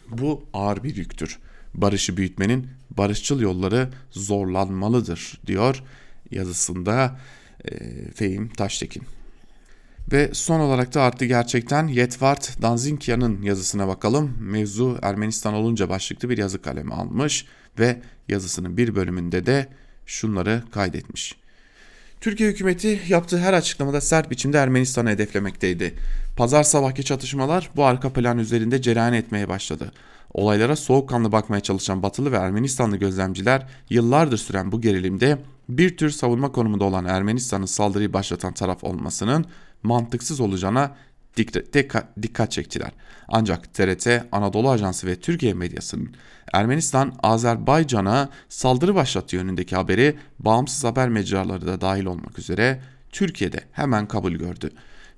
Bu 0.09 0.45
ağır 0.53 0.83
bir 0.83 0.97
yüktür. 0.97 1.39
Barışı 1.77 2.17
büyütmenin 2.17 2.69
barışçıl 2.91 3.41
yolları 3.41 3.89
zorlanmalıdır 4.11 5.41
diyor 5.47 5.83
yazısında 6.31 7.19
e, 7.65 7.79
Fehim 8.15 8.49
Taştekin. 8.49 9.03
Ve 10.13 10.31
son 10.33 10.61
olarak 10.61 10.95
da 10.95 11.03
artı 11.03 11.25
gerçekten 11.25 11.87
Yetvart 11.87 12.63
Danzinkia'nın 12.63 13.43
yazısına 13.43 13.89
bakalım. 13.89 14.37
Mevzu 14.41 14.99
Ermenistan 15.03 15.55
olunca 15.55 15.89
başlıklı 15.89 16.31
bir 16.31 16.39
yazı 16.39 16.63
kalemi 16.63 16.95
almış 16.95 17.47
ve 17.79 18.01
yazısının 18.29 18.77
bir 18.77 18.95
bölümünde 18.95 19.47
de 19.47 19.69
şunları 20.07 20.63
kaydetmiş. 20.71 21.37
Türkiye 22.21 22.51
hükümeti 22.51 23.01
yaptığı 23.09 23.39
her 23.39 23.53
açıklamada 23.53 24.01
sert 24.01 24.31
biçimde 24.31 24.59
Ermenistan'ı 24.59 25.11
hedeflemekteydi. 25.11 25.95
Pazar 26.37 26.63
sabahki 26.63 27.05
çatışmalar 27.05 27.71
bu 27.77 27.85
arka 27.85 28.13
plan 28.13 28.39
üzerinde 28.39 28.83
cereyan 28.83 29.13
etmeye 29.13 29.49
başladı. 29.49 29.93
Olaylara 30.37 30.77
soğukkanlı 30.77 31.33
bakmaya 31.33 31.61
çalışan 31.61 32.03
Batılı 32.03 32.33
ve 32.33 32.37
Ermenistanlı 32.37 32.97
gözlemciler 32.97 33.67
yıllardır 33.91 34.37
süren 34.37 34.73
bu 34.73 34.81
gerilimde 34.81 35.39
bir 35.69 35.97
tür 35.97 36.11
savunma 36.11 36.53
konumunda 36.53 36.85
olan 36.85 37.05
Ermenistan'ın 37.05 37.67
saldırıyı 37.67 38.13
başlatan 38.13 38.55
taraf 38.55 38.85
olmasının 38.85 39.45
mantıksız 39.83 40.41
olacağına 40.41 40.97
dikkat 42.23 42.53
çektiler. 42.53 42.91
Ancak 43.29 43.75
TRT, 43.75 44.09
Anadolu 44.33 44.71
Ajansı 44.71 45.07
ve 45.07 45.21
Türkiye 45.21 45.55
medyasının 45.55 46.15
Ermenistan 46.53 47.15
Azerbaycan'a 47.23 48.29
saldırı 48.49 48.95
başlattığı 48.95 49.37
yönündeki 49.37 49.77
haberi 49.77 50.17
bağımsız 50.39 50.85
haber 50.85 51.09
mecraları 51.09 51.67
da 51.67 51.81
dahil 51.81 52.05
olmak 52.05 52.39
üzere 52.39 52.81
Türkiye'de 53.11 53.61
hemen 53.73 54.09
kabul 54.09 54.33
gördü. 54.33 54.71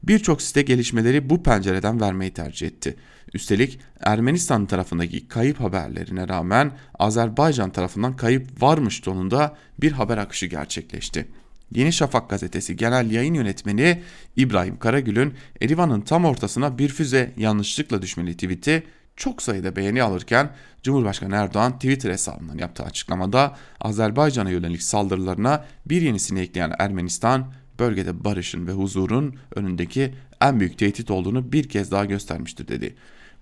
Birçok 0.02 0.42
site 0.42 0.62
gelişmeleri 0.62 1.30
bu 1.30 1.42
pencereden 1.42 2.00
vermeyi 2.00 2.30
tercih 2.30 2.66
etti. 2.66 2.96
Üstelik 3.34 3.78
Ermenistan 4.00 4.66
tarafındaki 4.66 5.28
kayıp 5.28 5.60
haberlerine 5.60 6.28
rağmen 6.28 6.72
Azerbaycan 6.98 7.70
tarafından 7.70 8.16
kayıp 8.16 8.62
varmış 8.62 9.00
tonunda 9.00 9.56
bir 9.80 9.92
haber 9.92 10.18
akışı 10.18 10.46
gerçekleşti. 10.46 11.28
Yeni 11.74 11.92
Şafak 11.92 12.30
gazetesi 12.30 12.76
genel 12.76 13.10
yayın 13.10 13.34
yönetmeni 13.34 14.02
İbrahim 14.36 14.78
Karagül'ün 14.78 15.34
Erivan'ın 15.60 16.00
tam 16.00 16.24
ortasına 16.24 16.78
bir 16.78 16.88
füze 16.88 17.32
yanlışlıkla 17.36 18.02
düşmeli 18.02 18.34
tweet'i 18.34 18.82
çok 19.16 19.42
sayıda 19.42 19.76
beğeni 19.76 20.02
alırken 20.02 20.50
Cumhurbaşkanı 20.82 21.34
Erdoğan 21.34 21.72
Twitter 21.72 22.10
hesabından 22.10 22.58
yaptığı 22.58 22.82
açıklamada 22.82 23.56
Azerbaycan'a 23.80 24.50
yönelik 24.50 24.82
saldırılarına 24.82 25.64
bir 25.86 26.02
yenisini 26.02 26.40
ekleyen 26.40 26.72
Ermenistan 26.78 27.52
bölgede 27.78 28.24
barışın 28.24 28.66
ve 28.66 28.72
huzurun 28.72 29.36
önündeki 29.54 30.14
en 30.40 30.60
büyük 30.60 30.78
tehdit 30.78 31.10
olduğunu 31.10 31.52
bir 31.52 31.68
kez 31.68 31.90
daha 31.90 32.04
göstermiştir 32.04 32.68
dedi. 32.68 32.94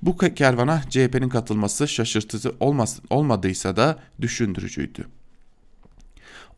Bu 0.03 0.17
kervana 0.17 0.83
CHP'nin 0.91 1.29
katılması 1.29 1.89
şaşırtıcı 1.89 2.53
olmadıysa 3.11 3.77
da 3.77 3.99
düşündürücüydü. 4.21 5.07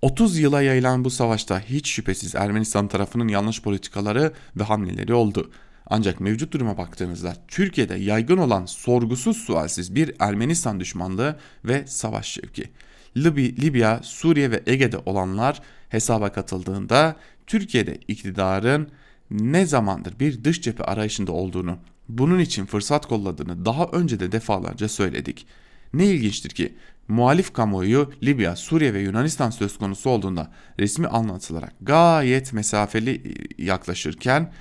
30 0.03 0.39
yıla 0.39 0.63
yayılan 0.63 1.05
bu 1.05 1.11
savaşta 1.11 1.61
hiç 1.61 1.89
şüphesiz 1.89 2.35
Ermenistan 2.35 2.89
tarafının 2.89 3.29
yanlış 3.29 3.63
politikaları 3.63 4.33
ve 4.57 4.63
hamleleri 4.63 5.15
oldu. 5.15 5.51
Ancak 5.87 6.21
mevcut 6.21 6.53
duruma 6.53 6.79
baktığınızda 6.79 7.37
Türkiye'de 7.49 7.95
yaygın 7.95 8.39
olan 8.39 8.67
sorgusuz 8.67 9.37
sualsiz 9.37 9.95
bir 9.95 10.15
Ermenistan 10.19 10.81
düşmanlığı 10.81 11.37
ve 11.65 11.87
savaş 11.87 12.29
şevki. 12.29 12.71
Libya, 13.17 14.01
Suriye 14.03 14.51
ve 14.51 14.63
Ege'de 14.67 14.99
olanlar 15.07 15.63
hesaba 15.89 16.33
katıldığında 16.33 17.17
Türkiye'de 17.47 17.99
iktidarın 18.09 18.89
ne 19.31 19.67
zamandır 19.67 20.21
bir 20.21 20.45
dış 20.45 20.63
cephe 20.63 20.85
arayışında 20.85 21.33
olduğunu, 21.33 21.79
bunun 22.09 22.39
için 22.39 22.67
fırsat 22.67 23.07
kolladığını 23.07 23.65
daha 23.65 23.85
önce 23.85 24.21
de 24.21 24.33
defalarca 24.33 24.89
söyledik. 24.89 25.47
Ne 25.95 26.07
ilginçtir 26.07 26.51
ki 26.51 26.75
muhalif 27.09 27.53
kamuoyu 27.53 28.13
Libya, 28.23 28.57
Suriye 28.57 28.95
ve 28.95 29.01
Yunanistan 29.01 29.51
söz 29.51 29.79
konusu 29.79 30.11
olduğunda 30.11 30.53
resmi 30.79 31.07
anlatılarak 31.07 31.75
gayet 31.81 32.53
mesafeli 32.53 33.11
e, 33.11 33.65
yaklaşırken 33.65 34.53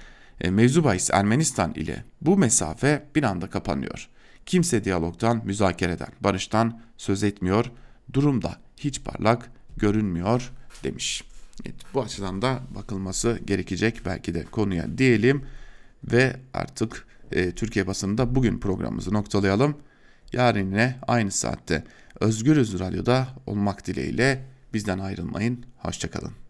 e, 0.42 0.50
mevzu 0.50 0.84
Ermenistan 1.14 1.74
ile 1.74 2.04
bu 2.22 2.38
mesafe 2.38 3.06
bir 3.16 3.24
anda 3.24 3.50
kapanıyor. 3.50 4.10
Kimse 4.46 4.84
diyalogdan, 4.84 5.42
müzakereden, 5.46 6.08
barıştan 6.22 6.82
söz 6.98 7.24
etmiyor. 7.24 7.72
Durumda 8.14 8.56
hiç 8.78 9.04
parlak 9.04 9.52
görünmüyor 9.78 10.52
demiş. 10.84 11.24
Evet, 11.66 11.76
bu 11.94 12.02
açıdan 12.02 12.42
da 12.42 12.60
bakılması 12.76 13.40
gerekecek 13.46 14.02
belki 14.06 14.34
de 14.34 14.44
konuya 14.44 14.98
diyelim 14.98 15.46
ve 16.12 16.36
artık 16.54 17.07
e, 17.32 17.52
Türkiye 17.52 17.88
basınında 17.88 18.36
bugün 18.36 18.60
programımızı 18.60 19.14
noktalayalım. 19.14 19.78
Yarın 20.34 20.66
yine 20.66 20.96
aynı 21.08 21.32
saatte 21.32 21.84
Özgürüz 22.20 22.80
Radyo'da 22.80 23.28
olmak 23.46 23.88
dileğiyle 23.88 24.44
bizden 24.74 25.00
ayrılmayın. 25.00 25.66
Hoşçakalın. 25.78 26.47